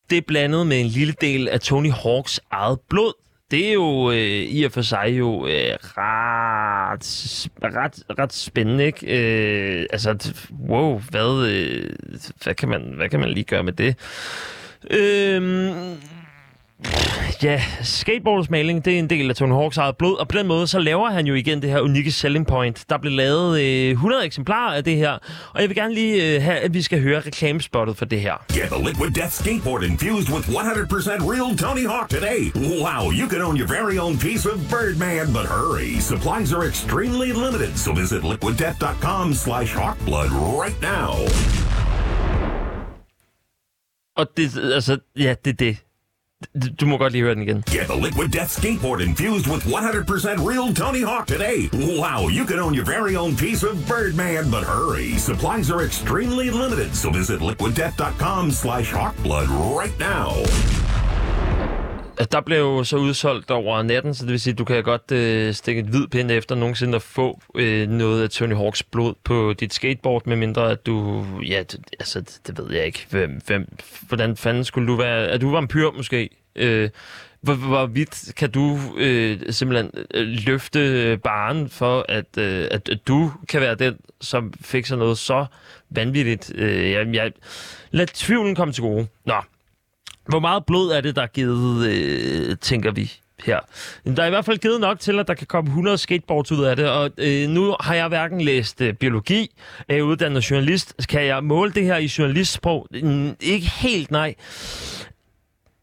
det 0.09 0.17
er 0.17 0.21
blandet 0.27 0.67
med 0.67 0.81
en 0.81 0.87
lille 0.87 1.13
del 1.21 1.49
af 1.49 1.59
Tony 1.59 1.91
Hawks 1.91 2.39
eget 2.51 2.79
blod. 2.89 3.13
Det 3.51 3.69
er 3.69 3.73
jo 3.73 4.11
øh, 4.11 4.41
i 4.43 4.63
og 4.63 4.71
for 4.71 4.81
sig 4.81 5.07
jo 5.19 5.47
øh, 5.47 5.73
ret, 5.81 7.49
ret, 7.63 8.19
ret 8.19 8.33
spændende, 8.33 8.85
ikke? 8.85 9.07
Øh, 9.07 9.85
altså, 9.91 10.33
wow, 10.69 10.99
hvad, 10.99 11.47
øh, 11.49 11.89
hvad, 12.43 12.55
kan 12.55 12.69
man, 12.69 12.93
hvad 12.95 13.09
kan 13.09 13.19
man 13.19 13.29
lige 13.29 13.43
gøre 13.43 13.63
med 13.63 13.73
det? 13.73 13.95
Øh, 14.91 15.71
Ja, 17.43 17.61
skateboardsmaling, 17.83 18.85
det 18.85 18.95
er 18.95 18.99
en 18.99 19.09
del 19.09 19.29
af 19.29 19.35
Tony 19.35 19.53
Hawks 19.53 19.77
eget 19.77 19.97
blod, 19.97 20.17
og 20.17 20.27
på 20.27 20.37
den 20.37 20.47
måde, 20.47 20.67
så 20.67 20.79
laver 20.79 21.09
han 21.09 21.25
jo 21.25 21.33
igen 21.33 21.61
det 21.61 21.69
her 21.69 21.79
unikke 21.79 22.11
selling 22.11 22.47
point. 22.47 22.85
Der 22.89 22.97
blev 22.97 23.11
lavet 23.11 23.61
øh, 23.61 23.91
100 23.91 24.25
eksemplarer 24.25 24.75
af 24.75 24.83
det 24.83 24.95
her, 24.95 25.11
og 25.53 25.61
jeg 25.61 25.69
vil 25.69 25.77
gerne 25.77 25.93
lige 25.93 26.35
øh, 26.35 26.41
have, 26.41 26.57
at 26.57 26.73
vi 26.73 26.81
skal 26.81 27.01
høre 27.01 27.19
reklamespottet 27.19 27.97
for 27.97 28.05
det 28.05 28.21
her. 28.21 28.33
Get 28.53 28.69
the 28.71 28.83
Liquid 28.87 29.11
Death 29.11 29.31
skateboard 29.31 29.83
infused 29.83 30.29
with 30.35 30.49
100% 30.49 31.31
real 31.31 31.57
Tony 31.57 31.85
Hawk 31.87 32.09
today. 32.09 32.41
Wow, 32.85 33.11
you 33.19 33.27
can 33.29 33.41
own 33.41 33.55
your 33.57 33.69
very 33.77 33.97
own 34.05 34.17
piece 34.17 34.45
of 34.51 34.57
Birdman, 34.69 35.27
but 35.37 35.45
hurry. 35.57 35.91
Supplies 35.99 36.53
are 36.53 36.65
extremely 36.67 37.31
limited, 37.45 37.71
so 37.77 37.93
visit 37.93 38.21
liquiddeath.com 38.31 39.33
slash 39.33 39.71
hawkblood 39.75 40.31
right 40.63 40.79
now. 40.81 41.11
Og 44.17 44.27
det, 44.37 44.57
altså, 44.73 44.97
ja, 45.17 45.35
det 45.45 45.51
er 45.51 45.55
det. 45.55 45.77
Du- 46.79 46.85
må 46.85 46.97
godt 46.97 47.11
lige 47.11 47.23
høre 47.23 47.35
den 47.35 47.43
igen. 47.43 47.63
Get 47.67 47.87
the 47.89 47.95
Liquid 48.05 48.29
Death 48.29 48.51
skateboard 48.59 49.01
infused 49.01 49.47
with 49.47 49.65
100% 49.65 50.39
real 50.51 50.73
Tony 50.73 51.01
Hawk 51.03 51.27
today. 51.27 51.69
Wow, 51.73 52.29
you 52.37 52.45
can 52.45 52.59
own 52.59 52.73
your 52.73 52.85
very 52.85 53.15
own 53.17 53.35
piece 53.35 53.61
of 53.69 53.75
Birdman, 53.87 54.49
but 54.49 54.63
hurry. 54.63 55.17
Supplies 55.17 55.69
are 55.69 55.83
extremely 55.85 56.49
limited, 56.49 56.95
so 56.95 57.11
visit 57.11 57.41
liquiddeath.com 57.41 58.51
slash 58.51 58.93
hawkblood 58.93 59.49
right 59.77 59.97
now. 59.99 60.29
Altså, 62.19 62.29
der 62.31 62.41
blev 62.41 62.57
jo 62.57 62.83
så 62.83 62.97
udsolgt 62.97 63.51
over 63.51 63.83
natten, 63.83 64.13
så 64.13 64.25
det 64.25 64.31
vil 64.31 64.39
sige, 64.39 64.51
at 64.51 64.57
du 64.57 64.65
kan 64.65 64.83
godt 64.83 65.11
øh, 65.11 65.53
stikke 65.53 65.81
et 65.81 65.87
hvid 65.87 66.07
pind 66.07 66.31
efter 66.31 66.55
nogensinde 66.55 66.95
at 66.95 67.01
få 67.01 67.41
øh, 67.55 67.89
noget 67.89 68.23
af 68.23 68.29
Tony 68.29 68.55
Hawks 68.55 68.83
blod 68.83 69.13
på 69.23 69.53
dit 69.59 69.73
skateboard, 69.73 70.27
medmindre 70.27 70.71
at 70.71 70.85
du... 70.85 71.25
Ja, 71.47 71.63
du, 71.63 71.77
altså, 71.99 72.21
det, 72.21 72.39
det 72.47 72.57
ved 72.57 72.71
jeg 72.71 72.85
ikke. 72.85 73.05
Hvem, 73.09 73.41
hvem, 73.45 73.77
hvordan 74.07 74.37
fanden 74.37 74.63
skulle 74.63 74.87
du 74.87 74.95
være? 74.95 75.27
Er 75.27 75.37
du 75.37 75.51
vampyr 75.51 75.91
måske? 75.91 76.29
Øh, 76.55 76.89
hvor, 77.41 77.53
hvor 77.53 77.85
vidt 77.85 78.33
kan 78.35 78.51
du 78.51 78.79
øh, 78.97 79.39
simpelthen 79.49 79.91
øh, 80.13 80.27
løfte 80.27 81.17
baren 81.23 81.69
for, 81.69 82.05
at, 82.09 82.37
øh, 82.37 82.67
at, 82.71 82.89
at 82.89 83.07
du 83.07 83.31
kan 83.49 83.61
være 83.61 83.75
den, 83.75 83.97
som 84.21 84.53
fik 84.61 84.85
sig 84.85 84.97
noget 84.97 85.17
så 85.17 85.45
vanvittigt? 85.89 86.51
Øh, 86.55 86.91
jeg, 86.91 87.07
jeg, 87.13 87.31
lad 87.91 88.07
tvivlen 88.07 88.55
komme 88.55 88.73
til 88.73 88.83
gode. 88.83 89.07
Nå, 89.25 89.35
hvor 90.29 90.39
meget 90.39 90.65
blod 90.65 90.91
er 90.91 91.01
det, 91.01 91.15
der 91.15 91.21
er 91.21 91.27
givet, 91.27 91.87
øh, 91.87 92.57
tænker 92.57 92.91
vi 92.91 93.11
her? 93.43 93.59
Der 94.05 94.23
er 94.23 94.27
i 94.27 94.29
hvert 94.29 94.45
fald 94.45 94.57
givet 94.57 94.81
nok 94.81 94.99
til, 94.99 95.19
at 95.19 95.27
der 95.27 95.33
kan 95.33 95.47
komme 95.47 95.67
100 95.67 95.97
skateboards 95.97 96.51
ud 96.51 96.63
af 96.63 96.75
det, 96.75 96.89
og 96.89 97.11
øh, 97.17 97.49
nu 97.49 97.75
har 97.79 97.95
jeg 97.95 98.07
hverken 98.07 98.41
læst 98.41 98.81
øh, 98.81 98.93
biologi, 98.93 99.51
er 99.87 100.01
uddannet 100.01 100.51
journalist. 100.51 101.07
Kan 101.09 101.25
jeg 101.25 101.43
måle 101.43 101.71
det 101.71 101.83
her 101.83 101.97
i 101.97 102.11
journalistsprog? 102.17 102.87
Mm, 103.03 103.35
ikke 103.41 103.67
helt, 103.69 104.11
nej. 104.11 104.35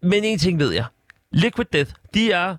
Men 0.02 0.24
en 0.24 0.38
ting 0.38 0.58
ved 0.58 0.72
jeg. 0.72 0.84
Liquid 1.32 1.66
Death, 1.72 1.90
de 2.14 2.32
er 2.32 2.56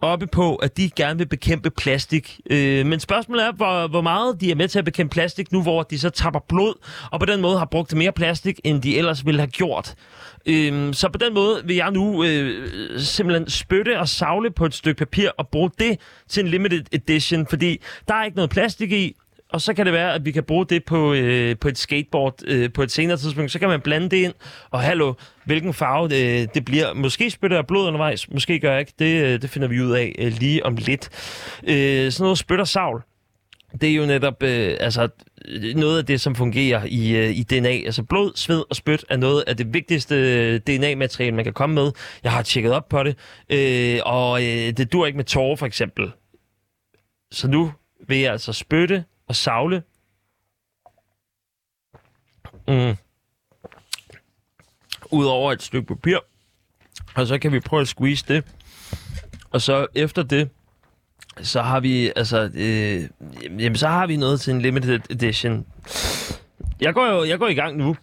oppe 0.00 0.26
på, 0.26 0.56
at 0.56 0.76
de 0.76 0.90
gerne 0.90 1.18
vil 1.18 1.26
bekæmpe 1.26 1.70
plastik. 1.70 2.40
Øh, 2.50 2.86
men 2.86 3.00
spørgsmålet 3.00 3.44
er, 3.44 3.52
hvor, 3.52 3.88
hvor 3.88 4.00
meget 4.00 4.40
de 4.40 4.50
er 4.50 4.54
med 4.54 4.68
til 4.68 4.78
at 4.78 4.84
bekæmpe 4.84 5.12
plastik 5.12 5.52
nu, 5.52 5.62
hvor 5.62 5.82
de 5.82 5.98
så 5.98 6.10
tapper 6.10 6.40
blod, 6.48 6.74
og 7.10 7.20
på 7.20 7.26
den 7.26 7.40
måde 7.40 7.58
har 7.58 7.64
brugt 7.64 7.94
mere 7.94 8.12
plastik, 8.12 8.60
end 8.64 8.82
de 8.82 8.98
ellers 8.98 9.26
ville 9.26 9.40
have 9.40 9.50
gjort. 9.50 9.94
Øh, 10.46 10.94
så 10.94 11.08
på 11.08 11.18
den 11.18 11.34
måde 11.34 11.62
vil 11.64 11.76
jeg 11.76 11.90
nu 11.90 12.24
øh, 12.24 13.00
simpelthen 13.00 13.50
spytte 13.50 14.00
og 14.00 14.08
savle 14.08 14.50
på 14.50 14.66
et 14.66 14.74
stykke 14.74 14.98
papir 14.98 15.28
og 15.38 15.48
bruge 15.48 15.70
det 15.78 16.00
til 16.28 16.42
en 16.44 16.48
limited 16.48 16.84
edition, 16.92 17.46
fordi 17.46 17.80
der 18.08 18.14
er 18.14 18.24
ikke 18.24 18.36
noget 18.36 18.50
plastik 18.50 18.92
i, 18.92 19.16
og 19.48 19.60
så 19.60 19.74
kan 19.74 19.86
det 19.86 19.92
være, 19.92 20.14
at 20.14 20.24
vi 20.24 20.32
kan 20.32 20.44
bruge 20.44 20.66
det 20.66 20.84
på, 20.84 21.14
øh, 21.14 21.56
på 21.58 21.68
et 21.68 21.78
skateboard 21.78 22.34
øh, 22.46 22.72
på 22.72 22.82
et 22.82 22.90
senere 22.90 23.16
tidspunkt. 23.16 23.52
Så 23.52 23.58
kan 23.58 23.68
man 23.68 23.80
blande 23.80 24.08
det 24.08 24.16
ind, 24.16 24.32
og 24.70 24.80
hallo, 24.80 25.14
hvilken 25.44 25.74
farve 25.74 26.04
øh, 26.04 26.48
det 26.54 26.64
bliver. 26.64 26.94
Måske 26.94 27.30
spytter 27.30 27.56
jeg 27.56 27.66
blod 27.66 27.86
undervejs, 27.86 28.30
måske 28.30 28.58
gør 28.58 28.70
jeg 28.70 28.80
ikke. 28.80 28.92
Det, 28.98 29.22
øh, 29.22 29.42
det 29.42 29.50
finder 29.50 29.68
vi 29.68 29.82
ud 29.82 29.90
af 29.90 30.14
øh, 30.18 30.32
lige 30.32 30.66
om 30.66 30.76
lidt. 30.76 31.08
Øh, 31.68 32.12
sådan 32.12 32.24
noget 32.24 32.38
spytter 32.38 32.64
savl. 32.64 33.02
Det 33.80 33.90
er 33.90 33.94
jo 33.94 34.06
netop 34.06 34.42
øh, 34.42 34.76
altså, 34.80 35.08
noget 35.76 35.98
af 35.98 36.06
det, 36.06 36.20
som 36.20 36.34
fungerer 36.34 36.84
i, 36.84 37.16
øh, 37.16 37.36
i 37.36 37.42
DNA. 37.42 37.68
Altså 37.68 38.02
blod, 38.02 38.32
sved 38.34 38.64
og 38.70 38.76
spyt 38.76 39.04
er 39.08 39.16
noget 39.16 39.44
af 39.46 39.56
det 39.56 39.74
vigtigste 39.74 40.14
øh, 40.14 40.60
DNA-materiale, 40.60 41.36
man 41.36 41.44
kan 41.44 41.52
komme 41.52 41.74
med. 41.74 41.92
Jeg 42.22 42.32
har 42.32 42.42
tjekket 42.42 42.72
op 42.72 42.88
på 42.88 43.02
det, 43.02 43.18
øh, 43.48 44.00
og 44.04 44.42
øh, 44.42 44.46
det 44.48 44.92
dur 44.92 45.06
ikke 45.06 45.16
med 45.16 45.24
tårer 45.24 45.56
for 45.56 45.66
eksempel. 45.66 46.12
Så 47.32 47.48
nu 47.48 47.72
vil 48.08 48.18
jeg 48.18 48.32
altså 48.32 48.52
spytte 48.52 49.04
og 49.28 49.36
savle. 49.36 49.82
Mm. 52.68 52.96
Udover 55.10 55.52
et 55.52 55.62
stykke 55.62 55.86
papir. 55.86 56.18
Og 57.14 57.26
så 57.26 57.38
kan 57.38 57.52
vi 57.52 57.60
prøve 57.60 57.80
at 57.80 57.88
squeeze 57.88 58.24
det. 58.28 58.44
Og 59.50 59.62
så 59.62 59.86
efter 59.94 60.22
det, 60.22 60.50
så 61.42 61.62
har 61.62 61.80
vi 61.80 62.12
altså 62.16 62.50
øh, 62.54 63.08
jamen, 63.62 63.76
så 63.76 63.88
har 63.88 64.06
vi 64.06 64.16
noget 64.16 64.40
til 64.40 64.54
en 64.54 64.60
limited 64.60 65.00
edition. 65.10 65.66
Jeg 66.80 66.94
går 66.94 67.06
jo 67.06 67.24
jeg 67.24 67.38
går 67.38 67.48
i 67.48 67.54
gang 67.54 67.76
nu. 67.76 67.96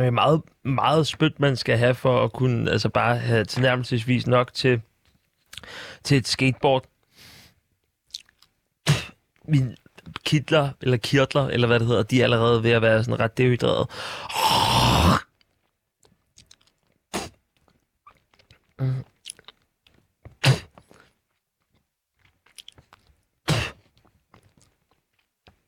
øh, 0.00 0.12
meget, 0.12 0.42
meget 0.64 1.06
spyt, 1.06 1.40
man 1.40 1.56
skal 1.56 1.78
have 1.78 1.94
for 1.94 2.24
at 2.24 2.32
kunne 2.32 2.70
altså 2.70 2.88
bare 2.88 3.16
have 3.18 3.44
tilnærmelsesvis 3.44 4.26
nok 4.26 4.54
til, 4.54 4.82
til 6.04 6.16
et 6.16 6.28
skateboard. 6.28 6.84
Min 9.44 9.76
kitler, 10.24 10.70
eller 10.80 10.96
kirtler, 10.96 11.48
eller 11.48 11.66
hvad 11.66 11.80
det 11.80 11.88
hedder, 11.88 12.02
de 12.02 12.20
er 12.20 12.24
allerede 12.24 12.62
ved 12.62 12.70
at 12.70 12.82
være 12.82 13.04
sådan 13.04 13.20
ret 13.20 13.38
dehydreret. 13.38 13.88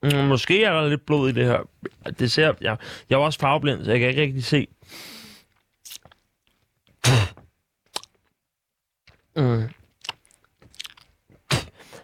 Mm, 0.02 0.28
måske 0.28 0.64
er 0.64 0.72
der 0.72 0.88
lidt 0.88 1.06
blod 1.06 1.28
i 1.28 1.32
det 1.32 1.44
her. 1.44 1.60
Det 2.18 2.32
ser, 2.32 2.54
jeg, 2.60 2.76
jeg 3.10 3.16
er 3.16 3.20
også 3.20 3.38
farveblind, 3.38 3.84
så 3.84 3.90
jeg 3.90 4.00
kan 4.00 4.08
ikke 4.08 4.22
rigtig 4.22 4.44
se. 4.44 4.66
Mm. 9.36 9.68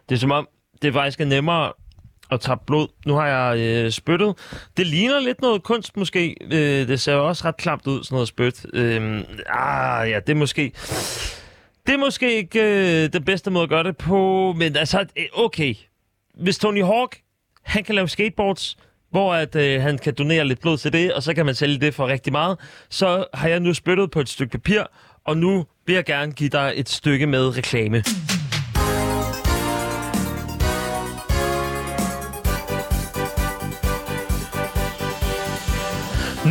Det 0.08 0.14
er 0.14 0.18
som 0.18 0.30
om, 0.30 0.48
det 0.82 0.92
faktisk 0.92 1.20
er 1.20 1.24
nemmere 1.24 1.72
at 2.30 2.40
tabt 2.40 2.66
blod. 2.66 2.88
Nu 3.06 3.14
har 3.14 3.26
jeg 3.26 3.58
øh, 3.58 3.90
spyttet. 3.90 4.34
Det 4.76 4.86
ligner 4.86 5.20
lidt 5.20 5.40
noget 5.40 5.62
kunst 5.62 5.96
måske. 5.96 6.36
Øh, 6.40 6.88
det 6.88 7.00
ser 7.00 7.12
jo 7.12 7.28
også 7.28 7.44
ret 7.44 7.56
klamt 7.56 7.86
ud, 7.86 8.04
sådan 8.04 8.14
noget 8.14 8.28
spyt. 8.28 8.66
Øh, 8.74 9.24
ah, 9.46 10.10
ja, 10.10 10.20
det 10.20 10.32
er 10.32 10.34
måske... 10.34 10.72
Det 11.86 11.94
er 11.94 11.98
måske 11.98 12.36
ikke 12.36 12.60
øh, 13.04 13.12
den 13.12 13.24
bedste 13.24 13.50
måde 13.50 13.62
at 13.62 13.68
gøre 13.68 13.84
det 13.84 13.96
på, 13.96 14.54
men 14.56 14.76
altså, 14.76 15.00
øh, 15.16 15.24
okay. 15.34 15.74
Hvis 16.34 16.58
Tony 16.58 16.84
Hawk, 16.84 17.16
han 17.62 17.84
kan 17.84 17.94
lave 17.94 18.08
skateboards, 18.08 18.76
hvor 19.10 19.34
at, 19.34 19.56
øh, 19.56 19.82
han 19.82 19.98
kan 19.98 20.14
donere 20.14 20.44
lidt 20.44 20.60
blod 20.60 20.78
til 20.78 20.92
det, 20.92 21.12
og 21.12 21.22
så 21.22 21.34
kan 21.34 21.46
man 21.46 21.54
sælge 21.54 21.78
det 21.78 21.94
for 21.94 22.06
rigtig 22.06 22.32
meget, 22.32 22.58
så 22.88 23.24
har 23.34 23.48
jeg 23.48 23.60
nu 23.60 23.74
spyttet 23.74 24.10
på 24.10 24.20
et 24.20 24.28
stykke 24.28 24.50
papir, 24.50 24.82
og 25.24 25.36
nu 25.36 25.66
vil 25.86 25.94
jeg 25.94 26.04
gerne 26.04 26.32
give 26.32 26.50
dig 26.50 26.72
et 26.76 26.88
stykke 26.88 27.26
med 27.26 27.56
reklame. 27.56 28.02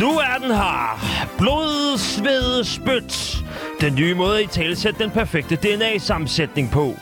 Nu 0.00 0.10
er 0.10 0.38
den 0.42 0.50
her. 0.50 1.00
Blod, 1.38 1.98
sved, 1.98 2.64
spyt. 2.64 3.44
Den 3.80 3.94
nye 3.94 4.14
måde 4.14 4.42
at 4.42 4.56
i 4.56 4.74
sætte 4.74 5.04
den 5.04 5.10
perfekte 5.10 5.56
DNA-sammensætning 5.56 6.70
på. 6.70 6.94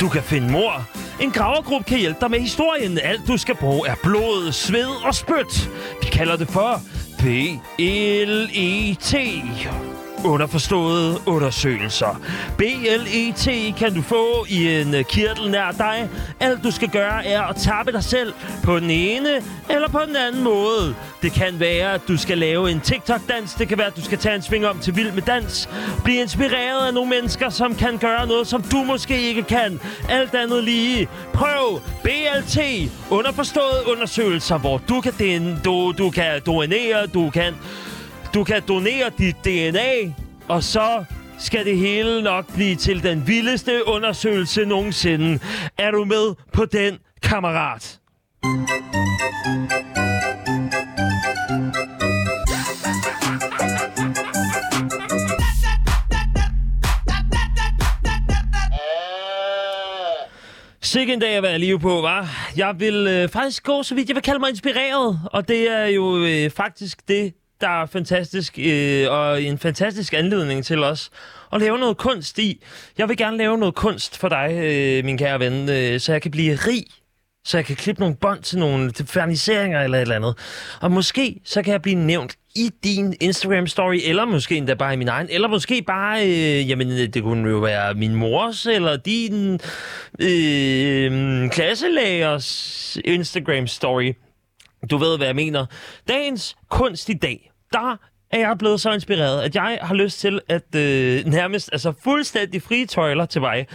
Du 0.00 0.08
kan 0.08 0.22
finde 0.22 0.52
mor. 0.52 0.88
En 1.20 1.30
gravergruppe 1.30 1.84
kan 1.88 1.98
hjælpe 1.98 2.20
dig 2.20 2.30
med 2.30 2.40
historien. 2.40 2.98
Alt 3.02 3.28
du 3.28 3.36
skal 3.36 3.56
bruge 3.56 3.88
er 3.88 3.94
blod, 4.02 4.52
sved 4.52 5.06
og 5.06 5.14
spyt. 5.14 5.70
Vi 6.02 6.06
kalder 6.06 6.36
det 6.36 6.48
for 6.48 6.80
P-L-E-T 7.18 9.14
underforståede 10.24 11.18
undersøgelser. 11.26 12.20
BLET 12.58 13.74
kan 13.78 13.94
du 13.94 14.02
få 14.02 14.46
i 14.48 14.80
en 14.80 14.94
øh, 14.94 15.04
kirtel 15.04 15.50
nær 15.50 15.72
dig. 15.72 16.10
Alt 16.40 16.64
du 16.64 16.70
skal 16.70 16.88
gøre 16.88 17.26
er 17.26 17.42
at 17.42 17.56
tappe 17.56 17.92
dig 17.92 18.04
selv 18.04 18.32
på 18.64 18.80
den 18.80 18.90
ene 18.90 19.28
eller 19.70 19.88
på 19.88 20.00
den 20.06 20.16
anden 20.16 20.44
måde. 20.44 20.94
Det 21.22 21.32
kan 21.32 21.60
være, 21.60 21.94
at 21.94 22.00
du 22.08 22.16
skal 22.16 22.38
lave 22.38 22.70
en 22.70 22.80
TikTok-dans. 22.80 23.54
Det 23.54 23.68
kan 23.68 23.78
være, 23.78 23.86
at 23.86 23.96
du 23.96 24.02
skal 24.02 24.18
tage 24.18 24.34
en 24.34 24.42
sving 24.42 24.66
om 24.66 24.78
til 24.78 24.96
Vild 24.96 25.12
med 25.12 25.22
Dans. 25.22 25.68
Bliv 26.04 26.20
inspireret 26.20 26.86
af 26.86 26.94
nogle 26.94 27.10
mennesker, 27.10 27.50
som 27.50 27.74
kan 27.74 27.98
gøre 27.98 28.26
noget, 28.26 28.46
som 28.46 28.62
du 28.62 28.76
måske 28.76 29.20
ikke 29.20 29.42
kan. 29.42 29.80
Alt 30.08 30.34
andet 30.34 30.64
lige. 30.64 31.08
Prøv 31.32 31.80
BLT. 32.02 32.58
Underforståede 33.10 33.82
undersøgelser, 33.92 34.58
hvor 34.58 34.80
du 34.88 35.00
kan, 35.00 35.12
din, 35.18 35.56
du, 35.64 35.92
du 35.98 36.10
kan 36.10 36.40
donere, 36.46 37.06
du 37.06 37.30
kan, 37.30 37.54
du 38.34 38.44
kan 38.44 38.62
donere 38.68 39.10
dit 39.18 39.36
DNA, 39.44 40.14
og 40.48 40.62
så 40.62 41.04
skal 41.38 41.64
det 41.64 41.78
hele 41.78 42.22
nok 42.22 42.54
blive 42.54 42.76
til 42.76 43.02
den 43.02 43.26
vildeste 43.26 43.86
undersøgelse 43.86 44.64
nogensinde. 44.64 45.38
Er 45.78 45.90
du 45.90 46.04
med 46.04 46.34
på 46.52 46.64
den, 46.64 46.98
kammerat? 47.22 47.98
Sikke 60.82 61.12
en 61.12 61.20
dag 61.20 61.36
at 61.36 61.42
være 61.42 61.58
live 61.58 61.80
på, 61.80 62.00
var. 62.00 62.28
Jeg 62.56 62.74
vil 62.80 63.06
øh, 63.06 63.28
faktisk 63.28 63.62
gå 63.64 63.82
så 63.82 63.94
vidt, 63.94 64.08
jeg 64.08 64.14
vil 64.14 64.22
kalde 64.22 64.40
mig 64.40 64.50
inspireret. 64.50 65.20
Og 65.32 65.48
det 65.48 65.70
er 65.70 65.86
jo 65.86 66.24
øh, 66.24 66.50
faktisk 66.50 67.08
det, 67.08 67.32
der 67.62 67.82
er 67.82 67.86
fantastisk, 67.86 68.58
øh, 68.58 69.10
og 69.10 69.42
en 69.42 69.58
fantastisk 69.58 70.14
anledning 70.14 70.64
til 70.64 70.84
os 70.84 71.10
at 71.52 71.60
lave 71.60 71.78
noget 71.78 71.96
kunst 71.96 72.38
i. 72.38 72.64
Jeg 72.98 73.08
vil 73.08 73.16
gerne 73.16 73.36
lave 73.36 73.58
noget 73.58 73.74
kunst 73.74 74.18
for 74.18 74.28
dig, 74.28 74.50
øh, 74.52 75.04
min 75.04 75.18
kære 75.18 75.40
ven, 75.40 75.68
øh, 75.68 76.00
så 76.00 76.12
jeg 76.12 76.22
kan 76.22 76.30
blive 76.30 76.54
rig. 76.54 76.84
Så 77.44 77.58
jeg 77.58 77.64
kan 77.64 77.76
klippe 77.76 78.00
nogle 78.00 78.16
bånd 78.16 78.42
til 78.42 78.58
nogle 78.58 78.90
til 78.90 79.06
ferniseringer 79.06 79.80
eller 79.82 79.98
et 79.98 80.02
eller 80.02 80.16
andet. 80.16 80.38
Og 80.80 80.92
måske 80.92 81.40
så 81.44 81.62
kan 81.62 81.72
jeg 81.72 81.82
blive 81.82 81.96
nævnt 81.96 82.36
i 82.54 82.70
din 82.84 83.14
Instagram-story, 83.22 84.08
eller 84.08 84.24
måske 84.24 84.56
endda 84.56 84.74
bare 84.74 84.94
i 84.94 84.96
min 84.96 85.08
egen, 85.08 85.26
eller 85.30 85.48
måske 85.48 85.82
bare, 85.82 86.26
øh, 86.26 86.70
jamen 86.70 86.90
øh, 86.90 87.06
det 87.06 87.22
kunne 87.22 87.50
jo 87.50 87.58
være 87.58 87.94
min 87.94 88.14
mors, 88.14 88.66
eller 88.66 88.96
din 88.96 89.60
øh, 90.18 91.50
klasselærers 91.50 92.98
Instagram-story. 93.04 94.12
Du 94.90 94.96
ved, 94.96 95.16
hvad 95.16 95.26
jeg 95.26 95.36
mener. 95.36 95.66
Dagens 96.08 96.56
kunst 96.68 97.08
i 97.08 97.12
dag, 97.12 97.51
der 97.72 97.96
er 98.30 98.38
jeg 98.38 98.58
blevet 98.58 98.80
så 98.80 98.92
inspireret, 98.92 99.42
at 99.42 99.54
jeg 99.54 99.78
har 99.82 99.94
lyst 99.94 100.20
til 100.20 100.40
at 100.48 100.74
øh, 100.76 101.24
nærmest, 101.26 101.68
altså 101.72 101.92
fuldstændig 102.04 102.62
frie 102.62 102.86
tøjler 102.86 103.26
til 103.26 103.40
mig. 103.40 103.66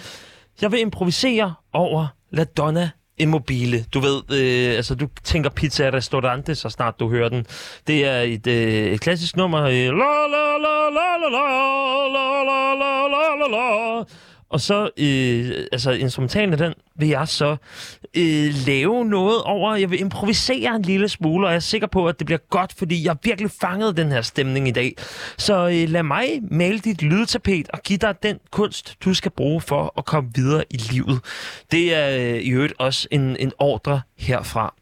Jeg 0.61 0.71
vil 0.71 0.79
improvisere 0.79 1.53
over 1.73 2.07
La 2.31 2.43
Donna 2.43 2.89
Immobile. 3.17 3.85
Du 3.93 3.99
ved, 3.99 4.21
øh, 4.31 4.75
altså 4.75 4.95
du 4.95 5.07
tænker 5.23 5.49
pizza 5.49 5.89
restaurante, 5.89 6.55
så 6.55 6.69
snart 6.69 6.99
du 6.99 7.09
hører 7.09 7.29
den. 7.29 7.45
Det 7.87 8.05
er 8.05 8.21
et, 8.21 8.47
øh, 8.47 8.85
et 8.93 9.01
klassisk 9.01 9.37
nummer. 9.37 9.61
La 9.61 9.69
la 9.69 9.91
la 9.91 10.89
la 10.89 11.09
la 11.21 11.29
la 11.29 12.03
la 12.13 12.43
la 12.43 13.07
la 13.07 13.35
la 13.35 13.57
la 13.57 14.03
og 14.49 14.61
så, 14.61 14.89
øh, 14.97 15.65
altså 15.71 15.91
instrumentalen 15.91 16.53
af 16.53 16.57
den, 16.57 16.73
vil 16.95 17.09
jeg 17.09 17.27
så 17.27 17.57
øh, 18.17 18.53
lave 18.65 19.05
noget 19.05 19.43
over. 19.43 19.75
Jeg 19.75 19.91
vil 19.91 19.99
improvisere 19.99 20.75
en 20.75 20.81
lille 20.81 21.09
smule, 21.09 21.47
og 21.47 21.51
jeg 21.51 21.55
er 21.55 21.59
sikker 21.59 21.87
på, 21.87 22.07
at 22.07 22.19
det 22.19 22.25
bliver 22.25 22.39
godt, 22.49 22.73
fordi 22.77 23.03
jeg 23.03 23.09
har 23.09 23.19
virkelig 23.23 23.51
fanget 23.51 23.97
den 23.97 24.11
her 24.11 24.21
stemning 24.21 24.67
i 24.67 24.71
dag. 24.71 24.95
Så 25.37 25.67
øh, 25.67 25.89
lad 25.89 26.03
mig 26.03 26.39
male 26.51 26.79
dit 26.79 27.01
lydtapet 27.01 27.69
og 27.69 27.79
give 27.83 27.97
dig 27.97 28.15
den 28.23 28.39
kunst, 28.51 28.95
du 29.05 29.13
skal 29.13 29.31
bruge 29.31 29.61
for 29.61 29.93
at 29.97 30.05
komme 30.05 30.29
videre 30.35 30.63
i 30.69 30.77
livet. 30.77 31.19
Det 31.71 31.93
er 31.95 32.35
øh, 32.35 32.41
i 32.41 32.49
øvrigt 32.49 32.73
også 32.79 33.07
en, 33.11 33.37
en 33.39 33.51
ordre 33.59 34.01
herfra. 34.17 34.73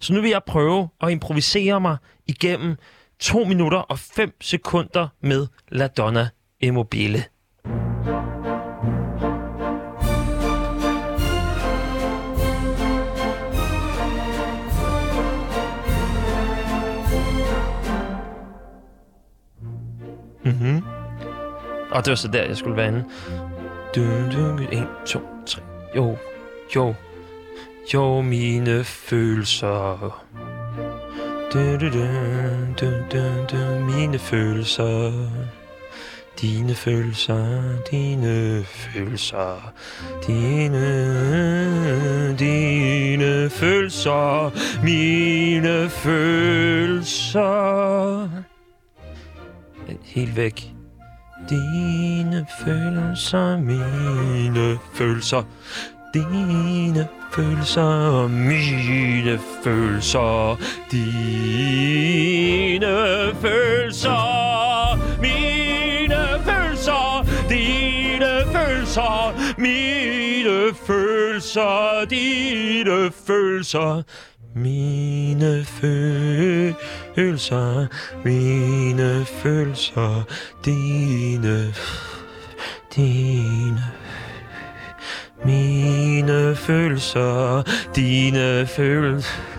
Så 0.00 0.12
nu 0.12 0.20
vil 0.20 0.30
jeg 0.30 0.42
prøve 0.46 0.88
at 1.00 1.10
improvisere 1.10 1.80
mig 1.80 1.96
igennem 2.26 2.76
2 3.20 3.44
minutter 3.44 3.78
og 3.78 3.98
5 3.98 4.36
sekunder 4.40 5.08
med 5.22 5.46
La 5.68 5.86
Donna 5.86 6.28
Immobile. 6.60 7.24
Mm-hmm. 20.48 20.82
Og 21.90 22.04
det 22.04 22.10
var 22.10 22.16
så 22.16 22.28
der, 22.28 22.42
jeg 22.42 22.56
skulle 22.56 22.76
være 22.76 22.88
inde. 22.88 23.04
1, 24.72 24.86
2, 25.06 25.20
3. 25.46 25.62
Jo, 25.96 26.16
jo, 26.76 26.94
jo, 27.94 28.20
mine 28.20 28.84
følelser. 28.84 30.24
Dun, 31.52 31.78
dun, 31.78 31.92
dun, 31.92 32.74
dun, 32.80 32.92
dun, 33.12 33.46
dun, 33.50 33.84
mine 33.84 34.18
følelser. 34.18 35.12
Dine 36.40 36.74
følelser, 36.74 37.62
dine 37.90 38.64
følelser, 38.64 39.72
dine, 40.26 40.78
dine 42.38 43.50
følelser, 43.50 44.50
mine 44.82 45.90
følelser 45.90 47.48
helt 50.14 50.36
væk. 50.36 50.72
Dine 51.50 52.46
følelser, 52.64 53.56
mine 53.58 54.78
følelser. 54.94 55.42
Dine 56.14 57.08
følelser, 57.32 58.28
mine 58.28 59.38
følelser. 59.64 60.58
Dine 60.90 62.86
følelser, 63.40 64.96
mine 65.20 66.20
følelser. 66.44 67.24
Dine 67.48 68.44
følelser, 68.52 69.34
mine 69.58 70.74
følelser. 70.86 72.04
Dine 72.10 73.10
følelser, 73.26 74.02
mine 74.62 75.64
følelser, 75.64 76.76
mine 78.24 79.24
følelser, 79.24 80.22
dine, 80.64 81.74
dine, 82.96 83.84
mine 85.44 86.56
følelser, 86.56 87.62
dine 87.96 88.66
følelser. 88.66 89.57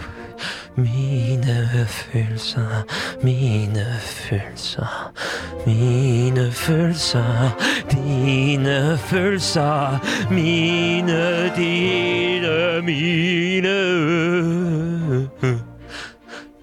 Mine 0.80 1.86
følelser, 1.88 2.86
mine 3.24 3.86
følelser, 4.02 5.12
mine 5.65 6.52
følelser, 6.52 7.58
dine 7.92 8.98
følelser, 8.98 10.00
mine, 10.32 11.52
dine, 11.56 12.82
mine, 12.82 13.80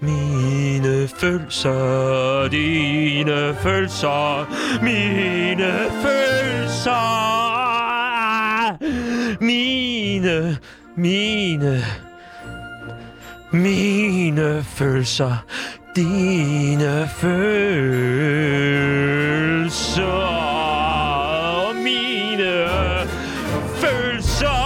mine 0.01 1.07
følelser, 1.07 2.47
dine 2.51 3.55
følelser, 3.55 4.47
mine 4.81 5.73
følelser, 6.01 7.27
mine, 9.41 10.57
mine, 10.95 11.83
mine 13.53 14.63
følelser, 14.63 15.45
dine 15.95 17.09
følelser, 17.09 17.33
mine 21.73 22.67
følelser. 23.81 24.57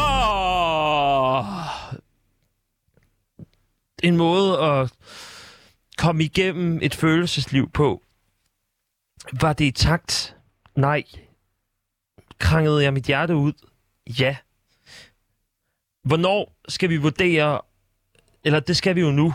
En 4.04 4.17
måde 4.17 4.60
at 4.60 4.91
komme 5.98 6.24
igennem 6.24 6.80
et 6.82 6.96
følelsesliv 6.96 7.70
på. 7.72 8.02
Var 9.41 9.54
det 9.54 9.65
i 9.65 9.72
takt? 9.72 10.36
Nej. 10.76 11.04
Krangede 12.39 12.84
jeg 12.84 12.94
mit 12.94 13.06
hjerte 13.06 13.36
ud? 13.36 13.54
Ja. 14.20 14.38
Hvornår 16.04 16.56
skal 16.67 16.89
vi 16.89 16.98
vurdere, 16.98 17.62
eller 18.45 18.60
det 18.60 18.77
skal 18.77 18.95
vi 18.95 19.01
jo 19.01 19.12
nu, 19.12 19.34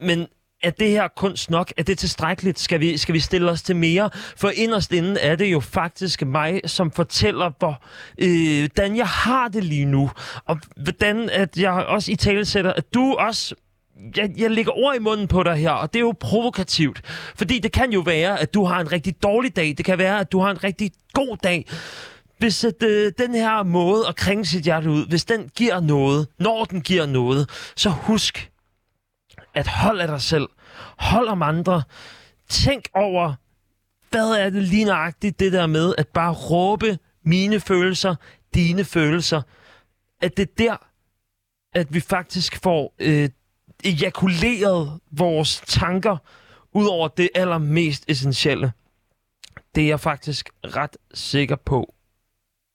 men 0.00 0.26
er 0.62 0.70
det 0.70 0.90
her 0.90 1.08
kunst 1.08 1.50
nok? 1.50 1.72
Er 1.76 1.82
det 1.82 1.98
tilstrækkeligt? 1.98 2.58
Skal 2.58 2.80
vi, 2.80 2.96
skal 2.96 3.12
vi 3.12 3.20
stille 3.20 3.50
os 3.50 3.62
til 3.62 3.76
mere? 3.76 4.10
For 4.36 4.50
inderst 4.54 4.92
inden 4.92 5.16
er 5.20 5.36
det 5.36 5.52
jo 5.52 5.60
faktisk 5.60 6.22
mig, 6.22 6.60
som 6.66 6.90
fortæller, 6.90 7.52
hvor, 7.58 7.82
øh, 8.18 8.58
hvordan 8.58 8.96
jeg 8.96 9.06
har 9.06 9.48
det 9.48 9.64
lige 9.64 9.84
nu. 9.84 10.10
Og 10.44 10.58
hvordan 10.76 11.30
at 11.30 11.56
jeg 11.56 11.72
også 11.72 12.12
i 12.12 12.16
tale 12.16 12.44
sætter, 12.44 12.72
at 12.72 12.94
du 12.94 13.14
også 13.18 13.54
jeg, 14.16 14.30
jeg 14.36 14.50
lægger 14.50 14.72
ord 14.72 14.96
i 14.96 14.98
munden 14.98 15.28
på 15.28 15.42
dig 15.42 15.56
her, 15.56 15.70
og 15.70 15.92
det 15.92 15.98
er 15.98 16.04
jo 16.04 16.14
provokativt. 16.20 17.00
Fordi 17.34 17.58
det 17.58 17.72
kan 17.72 17.92
jo 17.92 18.00
være, 18.00 18.40
at 18.40 18.54
du 18.54 18.64
har 18.64 18.80
en 18.80 18.92
rigtig 18.92 19.22
dårlig 19.22 19.56
dag. 19.56 19.74
Det 19.78 19.84
kan 19.84 19.98
være, 19.98 20.20
at 20.20 20.32
du 20.32 20.40
har 20.40 20.50
en 20.50 20.64
rigtig 20.64 20.90
god 21.12 21.36
dag. 21.42 21.66
Hvis 22.40 22.64
at, 22.64 22.82
øh, 22.82 23.12
den 23.18 23.34
her 23.34 23.62
måde 23.62 24.08
at 24.08 24.16
krænge 24.16 24.46
sit 24.46 24.64
hjerte 24.64 24.90
ud, 24.90 25.06
hvis 25.06 25.24
den 25.24 25.48
giver 25.48 25.80
noget, 25.80 26.28
når 26.38 26.64
den 26.64 26.80
giver 26.80 27.06
noget, 27.06 27.50
så 27.76 27.90
husk 27.90 28.50
at 29.54 29.66
hold 29.66 30.00
af 30.00 30.06
dig 30.06 30.20
selv. 30.20 30.48
Hold 30.98 31.28
om 31.28 31.42
andre. 31.42 31.82
Tænk 32.48 32.88
over, 32.94 33.34
hvad 34.10 34.30
er 34.30 34.50
det 34.50 34.62
lige 34.62 34.84
nøjagtigt, 34.84 35.40
det 35.40 35.52
der 35.52 35.66
med 35.66 35.94
at 35.98 36.08
bare 36.08 36.32
råbe 36.32 36.98
mine 37.24 37.60
følelser, 37.60 38.14
dine 38.54 38.84
følelser. 38.84 39.42
At 40.20 40.36
det 40.36 40.42
er 40.42 40.54
der, 40.58 40.76
at 41.74 41.94
vi 41.94 42.00
faktisk 42.00 42.62
får 42.62 42.94
øh, 42.98 43.28
ejakuleret 43.84 45.00
vores 45.10 45.62
tanker 45.66 46.16
ud 46.72 46.86
over 46.86 47.08
det 47.08 47.28
allermest 47.34 48.04
essentielle. 48.08 48.72
Det 49.74 49.82
er 49.84 49.88
jeg 49.88 50.00
faktisk 50.00 50.50
ret 50.64 50.96
sikker 51.14 51.56
på, 51.56 51.94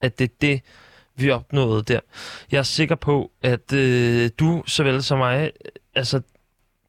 at 0.05 0.19
det 0.19 0.31
er 0.31 0.35
det, 0.41 0.61
vi 1.15 1.29
opnåede 1.29 1.83
der. 1.83 1.99
Jeg 2.51 2.57
er 2.57 2.63
sikker 2.63 2.95
på, 2.95 3.31
at 3.41 3.73
øh, 3.73 4.29
du, 4.39 4.63
såvel 4.67 5.03
som 5.03 5.17
mig, 5.17 5.51
øh, 5.65 5.71
altså 5.95 6.21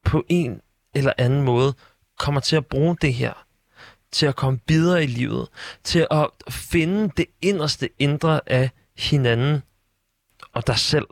på 0.03 0.25
en 0.29 0.61
eller 0.93 1.13
anden 1.17 1.41
måde, 1.41 1.73
kommer 2.19 2.41
til 2.41 2.55
at 2.55 2.65
bruge 2.65 2.97
det 3.01 3.13
her 3.13 3.47
til 4.11 4.25
at 4.25 4.35
komme 4.35 4.59
videre 4.67 5.03
i 5.03 5.07
livet, 5.07 5.47
til 5.83 6.07
at 6.11 6.29
finde 6.49 7.11
det 7.17 7.25
inderste 7.41 7.89
indre 7.99 8.41
af 8.45 8.69
hinanden 8.97 9.63
og 10.53 10.67
dig 10.67 10.77
selv. 10.77 11.07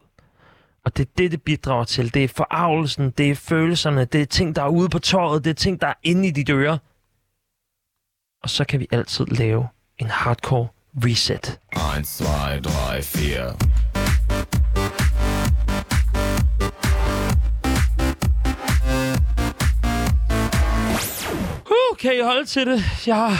Og 0.85 0.97
det 0.97 1.07
er 1.07 1.11
det, 1.17 1.31
det 1.31 1.43
bidrager 1.43 1.83
til. 1.83 2.13
Det 2.13 2.23
er 2.23 2.27
forarvelsen, 2.27 3.11
det 3.11 3.31
er 3.31 3.35
følelserne, 3.35 4.05
det 4.05 4.21
er 4.21 4.25
ting, 4.25 4.55
der 4.55 4.63
er 4.63 4.69
ude 4.69 4.89
på 4.89 4.99
tøjet, 4.99 5.43
det 5.43 5.49
er 5.49 5.53
ting, 5.53 5.81
der 5.81 5.87
er 5.87 5.93
inde 6.03 6.27
i 6.27 6.31
dit 6.31 6.49
øre. 6.49 6.79
Og 8.43 8.49
så 8.49 8.65
kan 8.65 8.79
vi 8.79 8.87
altid 8.91 9.25
lave 9.25 9.67
en 9.97 10.07
hardcore 10.07 10.67
reset. 11.03 11.59
1, 11.73 12.05
2, 12.05 12.25
3, 12.63 13.01
4. 13.01 13.55
Uh, 21.65 21.97
kan 21.99 22.13
I 22.15 22.21
holde 22.23 22.45
til 22.45 22.67
det? 22.67 22.83
Jeg, 23.07 23.37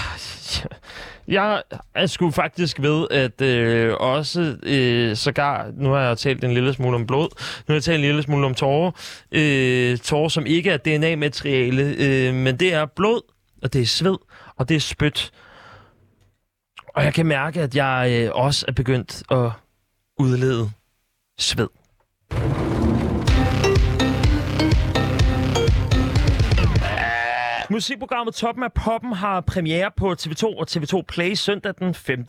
jeg 1.28 1.63
er 1.96 2.06
sgu 2.06 2.32
faktisk 2.32 2.82
ved, 2.82 3.08
at 3.12 3.41
øh, 3.41 3.94
også 3.94 4.58
øh, 4.63 5.15
sågar, 5.15 5.72
nu 5.78 5.89
har 5.89 6.02
jeg 6.02 6.18
talt 6.18 6.44
en 6.44 6.54
lille 6.54 6.74
smule 6.74 6.96
om 6.96 7.08
blod, 7.08 7.30
nu 7.39 7.63
har 7.68 7.74
jeg 7.74 7.84
talt 7.84 7.96
en 7.96 8.06
lille 8.06 8.24
smule 8.24 8.46
om 8.46 8.56
tårer, 8.56 8.91
øh, 9.32 9.98
tårer, 9.98 10.30
som 10.30 10.46
ikke 10.46 10.72
er 10.72 10.78
DNA-materiale, 10.78 11.96
øh, 11.98 12.34
men 12.34 12.58
det 12.60 12.74
er 12.74 12.86
blod, 12.86 13.22
og 13.63 13.74
det 13.74 13.82
er 13.82 13.86
sved, 13.86 14.18
og 14.58 14.70
det 14.70 14.76
er 14.76 14.80
spyt. 14.80 15.32
Og 16.95 17.03
jeg 17.03 17.13
kan 17.13 17.25
mærke, 17.25 17.62
at 17.62 17.75
jeg 17.75 18.21
øh, 18.23 18.31
også 18.34 18.65
er 18.67 18.71
begyndt 18.71 19.23
at 19.31 19.51
udlede 20.19 20.71
sved. 21.39 21.67
Musikprogrammet 27.69 28.36
Toppen 28.36 28.63
af 28.63 28.73
Poppen 28.73 29.13
har 29.13 29.41
premiere 29.41 29.91
på 29.97 30.15
TV2 30.21 30.43
og 30.45 30.67
TV2 30.71 31.01
Play 31.08 31.34
søndag 31.34 31.73
den 31.79 31.93
5. 31.93 32.25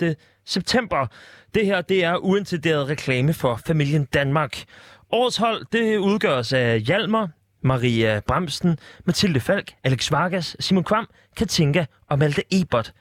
september. 0.47 1.07
Det 1.55 1.67
her 1.67 1.81
det 1.81 2.05
er 2.05 2.17
uintenderet 2.17 2.89
reklame 2.89 3.33
for 3.33 3.61
familien 3.67 4.05
Danmark. 4.05 4.65
Årets 5.13 5.37
hold 5.37 5.67
det 5.73 5.97
udgøres 5.97 6.53
af 6.53 6.81
Hjalmar, 6.81 7.29
Maria 7.63 8.21
Bremsen, 8.27 8.79
Mathilde 9.05 9.41
Falk, 9.41 9.73
Alex 9.85 10.13
Vargas, 10.13 10.57
Simon 10.61 10.85
Kvam, 10.85 11.07
Katinka 11.37 11.85
og 12.11 12.19
Malte 12.19 12.43
Ebert. 12.51 12.93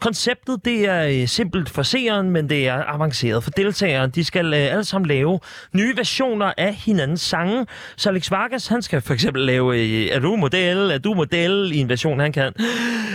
Konceptet 0.00 0.64
det 0.64 0.88
er 0.88 1.06
øh, 1.06 1.28
simpelt 1.28 1.70
for 1.70 1.82
seeren, 1.82 2.30
men 2.30 2.48
det 2.48 2.68
er 2.68 2.84
avanceret 2.86 3.44
for 3.44 3.50
deltageren. 3.50 4.10
De 4.10 4.24
skal 4.24 4.54
øh, 4.54 4.72
alle 4.72 4.84
sammen 4.84 5.08
lave 5.08 5.40
nye 5.72 5.96
versioner 5.96 6.52
af 6.58 6.74
hinandens 6.74 7.20
sange. 7.20 7.66
Så 7.96 8.08
Alex 8.08 8.30
Vargas, 8.30 8.66
han 8.66 8.82
skal 8.82 9.00
for 9.00 9.14
eksempel 9.14 9.42
lave 9.42 9.78
øh, 9.78 10.06
Er 10.06 10.18
du 10.18 10.36
model? 10.36 10.90
Er 10.90 10.98
du 10.98 11.14
model? 11.14 11.72
i 11.72 11.78
en 11.78 11.88
version, 11.88 12.20
han 12.20 12.32
kan. 12.32 12.52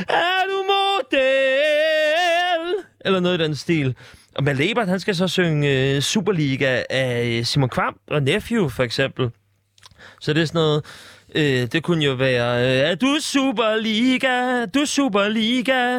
Er 0.10 0.44
du 0.50 0.64
model? 0.68 1.26
Eller 3.06 3.20
noget 3.20 3.42
i 3.42 3.44
den 3.44 3.56
stil. 3.56 3.96
Og 4.36 4.44
Malte 4.44 4.72
Ebert, 4.72 4.88
han 4.88 5.00
skal 5.00 5.16
så 5.16 5.28
synge 5.28 5.96
øh, 5.96 6.02
Superliga 6.02 6.84
af 6.90 7.26
øh, 7.26 7.46
Simon 7.46 7.70
Kvam 7.70 7.98
og 8.08 8.24
Nephew, 8.24 8.70
for 8.70 8.84
eksempel. 8.84 9.30
Så 10.26 10.34
det 10.34 10.42
er 10.42 10.46
sådan 10.46 10.60
noget... 10.60 10.86
Øh, 11.36 11.68
det 11.72 11.84
kunne 11.84 12.06
jo 12.06 12.14
være... 12.14 12.62
Øh, 12.64 12.90
er 12.92 12.96
du 12.96 13.18
Superliga? 13.22 14.66
Du 14.66 14.86
Superliga? 14.86 15.98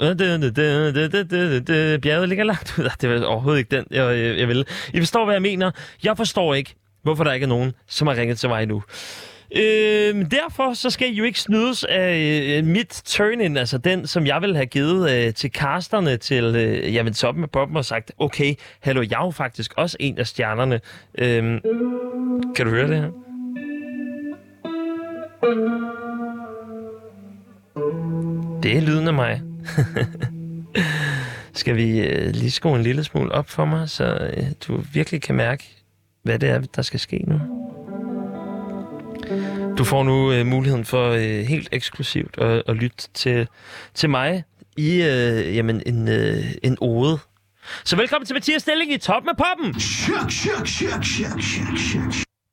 Øh, 0.00 0.08
det- 0.08 1.68
det- 1.68 2.00
Bjerget 2.00 2.28
ligger 2.28 2.44
langt 2.44 2.78
ud. 2.78 2.84
Det 3.00 3.10
er 3.22 3.24
overhovedet 3.24 3.58
ikke 3.58 3.76
den, 3.76 3.84
jeg, 3.90 4.18
jeg, 4.38 4.48
jeg. 4.56 4.64
I 4.94 4.98
forstår, 5.00 5.24
hvad 5.24 5.34
jeg 5.34 5.42
mener. 5.42 5.70
Jeg 6.04 6.16
forstår 6.16 6.54
ikke, 6.54 6.74
hvorfor 7.02 7.24
der 7.24 7.32
ikke 7.32 7.44
er 7.44 7.48
nogen, 7.48 7.72
som 7.88 8.06
har 8.06 8.16
ringet 8.16 8.38
til 8.38 8.48
mig 8.48 8.62
endnu. 8.62 8.82
Øh, 9.56 10.14
men 10.16 10.30
derfor 10.30 10.74
så 10.74 10.90
skal 10.90 11.12
I 11.12 11.14
jo 11.14 11.24
ikke 11.24 11.40
snydes 11.40 11.84
af 11.84 12.42
øh, 12.58 12.64
mit 12.64 13.02
turn-in, 13.06 13.56
altså 13.56 13.78
den, 13.78 14.06
som 14.06 14.26
jeg 14.26 14.42
vil 14.42 14.54
have 14.56 14.66
givet 14.66 15.10
øh, 15.26 15.34
til 15.34 15.50
casterne 15.50 16.16
til 16.16 16.44
øh, 16.44 16.94
jamen, 16.94 17.12
toppen 17.14 17.44
af 17.44 17.50
poppen 17.50 17.76
og 17.76 17.84
sagt, 17.84 18.12
okay, 18.18 18.54
hallo, 18.80 19.02
jeg 19.10 19.20
er 19.20 19.24
jo 19.24 19.30
faktisk 19.30 19.72
også 19.76 19.96
en 20.00 20.18
af 20.18 20.26
stjernerne. 20.26 20.80
Øh, 21.18 21.42
kan 22.56 22.66
du 22.66 22.70
høre 22.70 22.88
det 22.88 22.96
her? 22.96 23.25
Det 28.62 28.76
er 28.76 28.80
lyden 28.80 29.08
af 29.08 29.14
mig. 29.14 29.42
Skal 31.54 31.76
vi 31.76 32.00
øh, 32.00 32.30
lige 32.30 32.50
skrue 32.50 32.76
en 32.76 32.82
lille 32.82 33.04
smule 33.04 33.32
op 33.32 33.50
for 33.50 33.64
mig, 33.64 33.90
så 33.90 34.04
øh, 34.36 34.44
du 34.68 34.82
virkelig 34.92 35.22
kan 35.22 35.34
mærke, 35.34 35.76
hvad 36.22 36.38
det 36.38 36.48
er, 36.48 36.60
der 36.60 36.82
skal 36.82 37.00
ske 37.00 37.24
nu? 37.26 37.40
Du 39.78 39.84
får 39.84 40.02
nu 40.02 40.32
øh, 40.32 40.46
muligheden 40.46 40.84
for 40.84 41.10
øh, 41.10 41.44
helt 41.44 41.68
eksklusivt 41.72 42.38
at, 42.38 42.62
at 42.68 42.76
lytte 42.76 43.08
til, 43.14 43.48
til 43.94 44.10
mig 44.10 44.44
i 44.76 45.02
øh, 45.02 45.56
jamen, 45.56 45.82
en, 45.86 46.08
øh, 46.08 46.44
en 46.62 46.76
ode. 46.80 47.18
Så 47.84 47.96
velkommen 47.96 48.26
til 48.26 48.34
Mathias 48.34 48.62
Stilling 48.62 48.92
i 48.92 48.98
toppen 48.98 49.28
af 49.28 49.36
poppen! 49.36 49.74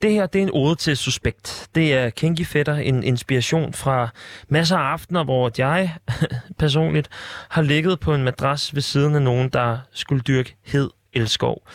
Det 0.04 0.12
her, 0.12 0.26
det 0.26 0.40
er 0.40 0.44
en 0.44 0.50
ode 0.54 0.76
til 0.76 0.98
Suspekt. 0.98 1.68
Det 1.76 1.94
er 1.94 2.10
Kinky 2.10 2.46
Fætter, 2.46 2.76
en 2.76 3.04
inspiration 3.04 3.74
fra 3.74 4.10
masser 4.50 4.78
af 4.78 4.92
aftener, 4.92 5.24
hvor 5.24 5.52
jeg 5.58 5.96
personligt 6.60 7.10
har 7.50 7.62
ligget 7.62 8.00
på 8.00 8.14
en 8.14 8.24
madras 8.24 8.76
ved 8.76 8.82
siden 8.82 9.16
af 9.16 9.22
nogen, 9.22 9.50
der 9.50 9.78
skulle 9.92 10.22
dyrke 10.22 10.56
hed 10.66 10.90
elskov. 11.14 11.68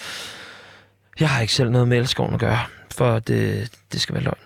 Jeg 1.20 1.28
har 1.28 1.40
ikke 1.40 1.52
selv 1.52 1.70
noget 1.70 1.88
med 1.88 1.98
elskoven 1.98 2.34
at 2.34 2.40
gøre, 2.40 2.58
for 2.92 3.18
det, 3.18 3.70
det 3.92 4.00
skal 4.00 4.14
være 4.14 4.24
løgn. 4.24 4.38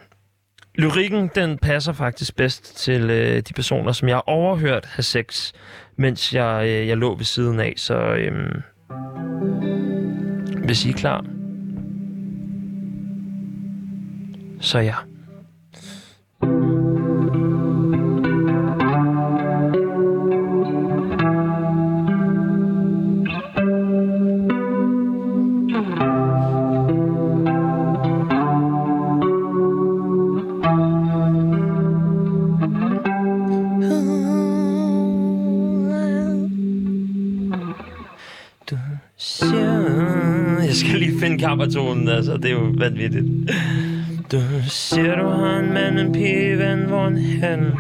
Lyrikken, 0.74 1.30
den 1.34 1.58
passer 1.58 1.92
faktisk 1.92 2.36
bedst 2.36 2.76
til 2.76 3.10
øh, 3.10 3.36
de 3.36 3.52
personer, 3.54 3.92
som 3.92 4.08
jeg 4.08 4.16
har 4.16 4.24
overhørt 4.26 4.84
have 4.86 5.02
sex, 5.02 5.52
mens 5.96 6.34
jeg, 6.34 6.64
øh, 6.66 6.88
jeg 6.88 6.96
lå 6.96 7.16
ved 7.16 7.24
siden 7.24 7.60
af. 7.60 7.74
Så 7.76 7.94
øh, 7.94 8.54
hvis 10.64 10.84
I 10.84 10.90
er 10.90 10.94
klar, 10.94 11.24
så 14.62 14.78
ja. 14.78 14.94
Jeg 40.66 40.74
skal 40.74 40.98
lige 40.98 41.20
finde 41.20 41.38
kammertonen, 41.38 42.08
altså. 42.08 42.36
Det 42.36 42.44
er 42.44 42.50
jo 42.50 42.72
vanvittigt. 42.78 43.24
Du 44.32 44.40
siger, 44.68 45.16
du 45.16 45.28
har 45.28 45.58
en 45.58 45.72
mand, 45.72 45.98
en 45.98 46.12
pige, 46.12 46.58
ven, 46.58 46.78
hvor 46.78 47.06
en 47.06 47.16
hen? 47.16 47.72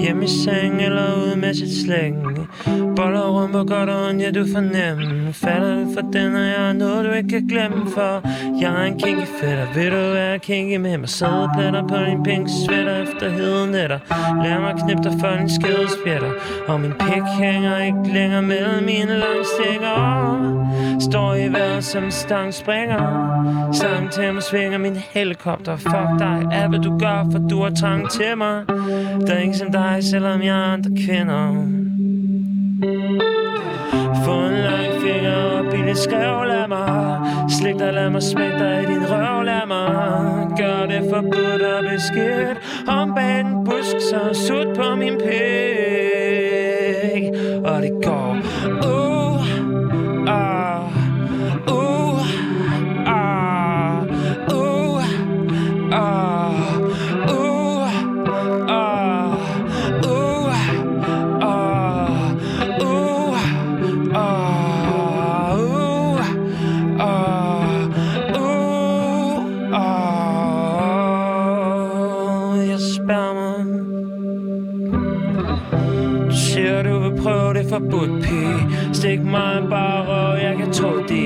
Hjemme 0.00 0.24
i 0.24 0.28
seng 0.28 0.82
eller 0.82 1.16
ude 1.16 1.36
med 1.36 1.54
sit 1.54 1.84
slæng? 1.84 2.48
Boller 2.96 3.28
rundt 3.30 3.52
på 3.52 3.64
godt 3.64 3.88
og 3.88 4.08
ondt, 4.08 4.22
ja 4.22 4.30
du 4.30 4.46
fornem 4.52 5.32
Falder 5.32 5.74
du 5.74 5.92
for 5.94 6.00
den, 6.00 6.34
og 6.34 6.40
jeg 6.40 6.68
er 6.68 6.72
noget 6.72 7.04
du 7.04 7.12
ikke 7.12 7.28
kan 7.28 7.46
glemme 7.46 7.90
For 7.90 8.22
jeg 8.60 8.82
er 8.82 8.84
en 8.84 8.98
kinky 8.98 9.26
fætter, 9.40 9.66
vil 9.74 9.90
du 9.90 10.12
være 10.12 10.38
kinky 10.38 10.76
med 10.76 10.98
mig 10.98 11.08
Sæde 11.08 11.50
pletter 11.56 11.88
på 11.88 11.96
din 11.96 12.22
pink 12.22 12.48
sweater 12.66 13.02
efter 13.02 13.30
hede 13.30 13.70
nætter. 13.70 13.98
Lad 14.42 14.60
mig 14.60 14.74
knippe 14.84 15.02
dig 15.02 15.12
for 15.20 15.36
din 15.38 15.50
skede 15.50 15.88
spjætter. 16.00 16.32
Og 16.66 16.80
min 16.80 16.92
pik 16.92 17.22
hænger 17.40 17.82
ikke 17.82 18.14
længere 18.14 18.42
mellem 18.42 18.84
mine 18.84 19.18
lange 19.18 19.44
stikker 19.54 20.51
Står 21.10 21.34
i 21.34 21.48
vejret 21.52 21.84
som 21.84 22.04
en 22.04 22.12
stang 22.12 22.54
springer. 22.54 23.02
Sang 23.72 24.10
til 24.10 24.34
mig 24.34 24.42
svinger 24.42 24.78
min 24.78 24.96
helikopter. 24.96 25.76
Fuck 25.76 26.18
dig, 26.18 26.48
er 26.52 26.68
hvad 26.68 26.78
du 26.78 26.98
gør, 26.98 27.26
for 27.32 27.38
du 27.38 27.62
har 27.62 27.70
trang 27.70 28.10
til 28.10 28.38
mig. 28.38 28.64
Der 29.26 29.34
er 29.34 29.38
ingen 29.38 29.58
som 29.58 29.72
dig, 29.72 29.98
selvom 30.00 30.42
jeg 30.42 30.58
er 30.58 30.72
andre 30.72 30.90
kvinder. 31.06 31.48
Få 34.24 34.32
en 34.32 34.58
lang 34.68 35.02
finger 35.02 35.34
op 35.58 35.74
i 35.74 35.82
det 35.88 35.98
skrev, 35.98 36.44
lad 36.44 36.68
mig. 36.68 37.20
Slik 37.50 37.78
dig, 37.78 37.92
lad 37.92 38.10
mig 38.10 38.22
smække 38.22 38.58
dig 38.58 38.82
i 38.82 38.86
din 38.86 39.10
røv, 39.10 39.42
lad 39.42 39.66
mig. 39.66 39.88
Gør 40.58 40.86
det 40.86 41.10
forbudt 41.10 41.62
og 41.62 41.84
beskidt. 41.90 42.88
Om 42.88 43.14
bag 43.14 43.40
en 43.40 43.64
busk, 43.64 43.96
så 44.10 44.46
sut 44.46 44.76
på 44.76 44.94
min 44.94 45.18
pæk 45.24 46.11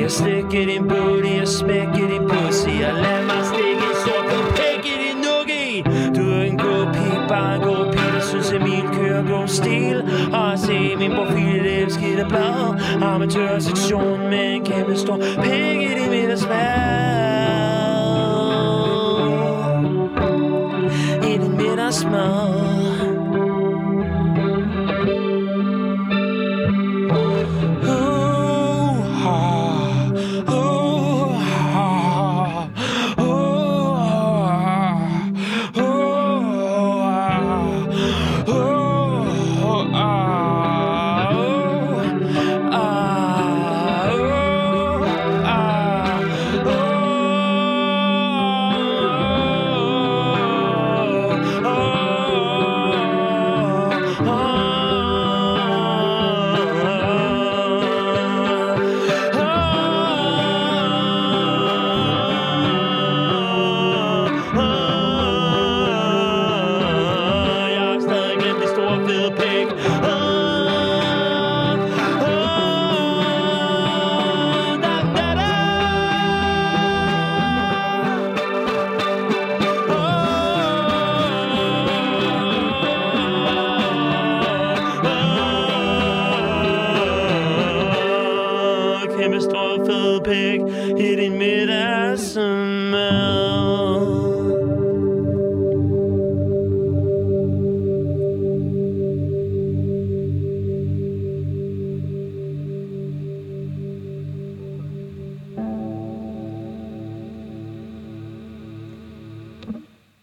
Jeg 0.06 0.12
slikke 0.12 0.72
din 0.72 0.88
booty 0.88 1.40
og 1.42 1.48
smække 1.48 2.02
din 2.12 2.28
pussy. 2.28 2.68
Og 2.88 2.94
lad 3.04 3.20
mig 3.30 3.42
stikke 3.50 3.84
en 3.90 3.96
sort 4.04 4.26
pæk 4.56 4.84
i 4.92 4.96
din 5.02 5.18
nookie 5.24 5.82
Du 6.16 6.30
er 6.30 6.42
en 6.42 6.58
god 6.58 6.86
pige, 6.94 7.28
bare 7.28 7.56
en 7.56 7.62
god 7.62 7.92
pige 7.92 8.12
Der 8.14 8.20
synes, 8.20 8.52
Emil 8.52 8.84
kører 8.92 9.22
god 9.30 9.48
stil. 9.48 10.04
Og 10.32 10.58
se 10.58 10.96
min 10.96 11.10
profil, 11.10 11.64
det 11.64 11.82
er 11.82 11.88
skidt 11.88 12.18
af 12.18 12.28
blad. 12.28 12.80
Amatørsektion 13.02 14.20
med 14.20 14.54
en 14.54 14.64
kæmpe 14.64 14.96
stor 14.96 15.16
pæk 15.16 15.76
i 15.76 15.94
din 16.00 16.10
middagsmad 16.10 16.56
I 21.22 21.38
din 21.38 21.56
middagsmad 21.56 22.85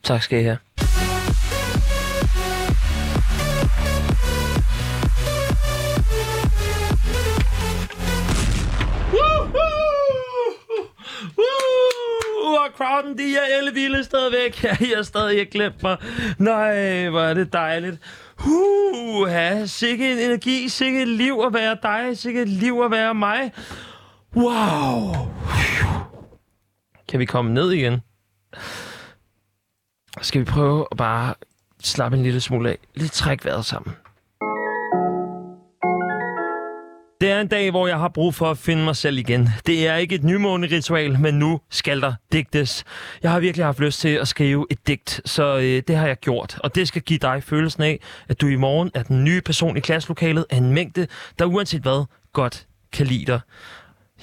Tak 0.04 0.24
skal 0.24 0.40
I 0.40 0.44
have. 0.44 0.58
Woohoo! 11.38 12.70
Crowden, 12.78 13.18
de 13.18 13.36
er 13.38 13.58
ellevilde 13.60 14.04
stadigvæk. 14.04 14.64
Ja, 14.64 14.76
jeg 14.80 14.90
har 14.96 15.04
stadig 15.04 15.40
ikke 15.40 15.52
glemt 15.52 15.84
mig. 15.84 15.98
Nej, 16.38 17.10
hvor 17.10 17.22
er 17.22 17.34
det 17.34 17.54
dejligt. 17.54 17.98
Uh, 18.46 19.30
ja, 19.30 19.66
sikke 19.66 20.12
en 20.12 20.18
energi, 20.18 20.70
sikke 20.70 21.02
et 21.02 21.08
liv 21.08 21.44
at 21.46 21.54
være 21.54 21.78
dig, 21.84 22.18
sikke 22.18 22.42
et 22.42 22.50
liv 22.50 22.82
at 22.86 22.92
være 22.92 23.14
mig. 23.14 23.52
Wow. 24.36 25.16
Kan 27.10 27.20
vi 27.20 27.26
komme 27.26 27.54
ned 27.54 27.72
igen? 27.72 28.00
Skal 30.24 30.42
vi 30.42 30.46
prøve 30.46 30.88
at 30.92 30.98
bare 30.98 31.34
slappe 31.84 32.18
en 32.18 32.24
lille 32.24 32.42
smule 32.42 32.70
af? 32.70 32.78
Lidt 32.96 33.12
træk 33.12 33.46
vejret 33.46 33.66
sammen. 33.66 33.96
Det 37.22 37.32
er 37.32 37.42
en 37.42 37.48
dag, 37.48 37.72
hvor 37.72 37.88
jeg 37.88 38.00
har 38.00 38.08
brug 38.08 38.36
for 38.36 38.52
at 38.52 38.58
finde 38.58 38.84
mig 38.84 38.96
selv 38.96 39.18
igen. 39.18 39.50
Det 39.66 39.88
er 39.88 39.96
ikke 39.96 40.16
et 40.16 40.24
nymåne-ritual, 40.24 41.20
men 41.20 41.40
nu 41.40 41.60
skal 41.70 42.02
der 42.02 42.14
digtes. 42.32 42.84
Jeg 43.24 43.32
har 43.32 43.40
virkelig 43.40 43.66
haft 43.66 43.80
lyst 43.80 44.00
til 44.00 44.10
at 44.10 44.28
skrive 44.28 44.66
et 44.70 44.88
digt, 44.88 45.22
så 45.26 45.58
øh, 45.58 45.84
det 45.88 45.96
har 45.96 46.08
jeg 46.08 46.18
gjort. 46.20 46.60
Og 46.64 46.76
det 46.76 46.88
skal 46.88 47.02
give 47.02 47.20
dig 47.20 47.44
følelsen 47.44 47.84
af, 47.84 48.00
at 48.28 48.42
du 48.42 48.48
i 48.48 48.56
morgen 48.56 48.92
er 48.94 49.04
den 49.04 49.24
nye 49.24 49.42
person 49.42 49.78
i 49.78 49.80
klasselokalet 49.80 50.46
af 50.50 50.58
en 50.58 50.74
mængde, 50.74 51.08
der 51.40 51.46
uanset 51.46 51.82
hvad, 51.82 52.06
godt 52.34 52.68
kan 52.92 53.08
lide 53.08 53.26
dig. 53.26 53.40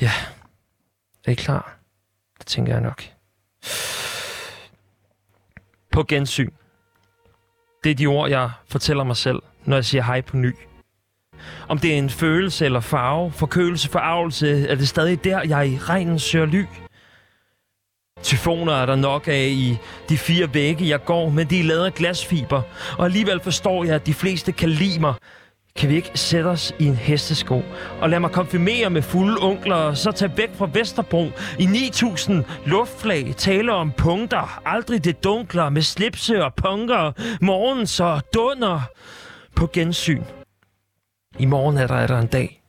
Ja, 0.01 0.13
er 1.27 1.31
I 1.31 1.35
klar? 1.35 1.79
Det 2.39 2.47
tænker 2.47 2.73
jeg 2.73 2.83
nok. 2.83 3.03
På 5.93 6.05
gensyn. 6.09 6.51
Det 7.85 7.91
er 7.91 7.95
de 7.95 8.07
ord, 8.07 8.29
jeg 8.29 8.51
fortæller 8.69 9.05
mig 9.05 9.17
selv, 9.17 9.43
når 9.65 9.77
jeg 9.77 9.85
siger 9.85 10.03
hej 10.03 10.21
på 10.21 10.37
ny. 10.37 10.55
Om 11.69 11.79
det 11.79 11.95
er 11.95 11.99
en 11.99 12.11
følelse 12.11 12.65
eller 12.65 12.81
farve, 12.81 13.33
forkølelse, 13.33 13.89
forarvelse, 13.89 14.69
er 14.69 14.75
det 14.75 14.89
stadig 14.89 15.25
der, 15.25 15.43
jeg 15.43 15.69
i 15.69 15.79
regnen 15.79 16.19
søger 16.19 16.47
ly. 16.47 16.65
Tyfoner 18.23 18.73
er 18.73 18.87
der 18.87 18.97
nok 18.97 19.29
af 19.29 19.49
i 19.51 19.79
de 20.09 20.19
fire 20.19 20.55
vægge, 20.55 20.89
jeg 20.89 21.05
går, 21.05 21.31
men 21.31 21.51
de 21.51 21.61
er 21.61 21.65
lavet 21.65 21.87
af 21.87 21.95
glasfiber. 21.95 22.63
Og 22.99 23.05
alligevel 23.05 23.41
forstår 23.41 23.85
jeg, 23.85 23.95
at 23.95 24.07
de 24.07 24.15
fleste 24.15 24.53
kan 24.53 24.69
lide 24.69 25.01
mig. 25.01 25.15
Kan 25.81 25.89
vi 25.89 25.95
ikke 25.95 26.11
sætte 26.15 26.49
os 26.49 26.75
i 26.79 26.85
en 26.85 26.95
hestesko 26.95 27.63
og 28.01 28.11
lade 28.11 28.21
mig 28.21 28.31
konfirmere 28.31 28.91
med 28.91 29.03
fulde 29.03 29.37
onkler, 29.41 29.77
og 29.77 29.97
så 29.97 30.13
tage 30.13 30.33
væk 30.37 30.51
fra 30.55 30.71
Vesterbro 30.73 31.31
i 31.59 31.67
9000 31.67 32.45
luftflag, 32.67 33.35
tale 33.37 33.73
om 33.73 33.93
punkter, 33.93 34.61
aldrig 34.67 35.05
det 35.05 35.25
dunkler 35.25 35.69
med 35.69 35.83
slipse 35.83 36.45
og 36.45 36.55
punker, 36.55 37.13
morgen 37.41 37.87
så 37.87 38.21
dunder 38.35 38.81
på 39.57 39.71
gensyn. 39.73 40.23
I 41.39 41.47
morgen 41.47 41.77
er 41.77 41.87
der, 41.87 41.95
er 41.95 42.07
der 42.07 42.19
en 42.19 42.27
dag. 42.27 42.63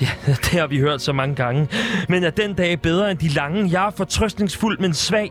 Ja, 0.00 0.10
det 0.26 0.60
har 0.60 0.66
vi 0.66 0.78
hørt 0.78 1.02
så 1.02 1.12
mange 1.12 1.34
gange. 1.34 1.68
Men 2.08 2.24
er 2.24 2.30
den 2.30 2.54
dag 2.54 2.80
bedre 2.82 3.10
end 3.10 3.18
de 3.18 3.28
lange? 3.28 3.70
Jeg 3.70 3.86
er 3.86 3.90
fortrøstningsfuld, 3.90 4.78
men 4.78 4.94
svag 4.94 5.30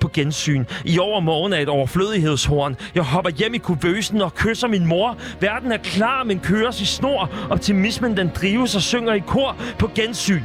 på 0.00 0.08
gensyn. 0.08 0.64
I 0.84 0.98
overmorgen 0.98 1.52
er 1.52 1.58
et 1.58 1.68
overflødighedshorn. 1.68 2.76
Jeg 2.94 3.02
hopper 3.02 3.30
hjem 3.30 3.54
i 3.54 3.58
kuvøsen 3.58 4.22
og 4.22 4.34
kysser 4.34 4.68
min 4.68 4.86
mor. 4.86 5.18
Verden 5.40 5.72
er 5.72 5.78
klar, 5.78 6.24
men 6.24 6.40
køres 6.40 6.80
i 6.80 6.84
snor. 6.84 7.30
Optimismen 7.50 8.16
den 8.16 8.28
drives 8.28 8.76
og 8.76 8.82
synger 8.82 9.14
i 9.14 9.22
kor 9.26 9.56
på 9.78 9.90
gensyn. 9.94 10.42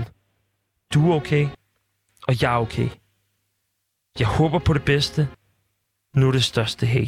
Du 0.94 1.12
er 1.12 1.16
okay, 1.16 1.48
og 2.28 2.42
jeg 2.42 2.54
er 2.54 2.60
okay. 2.60 2.90
Jeg 4.20 4.28
håber 4.28 4.60
på 4.60 4.74
det 4.74 4.84
bedste. 4.84 5.28
Nu 6.16 6.28
er 6.28 6.32
det 6.32 6.44
største 6.44 6.86
hey. 6.86 7.08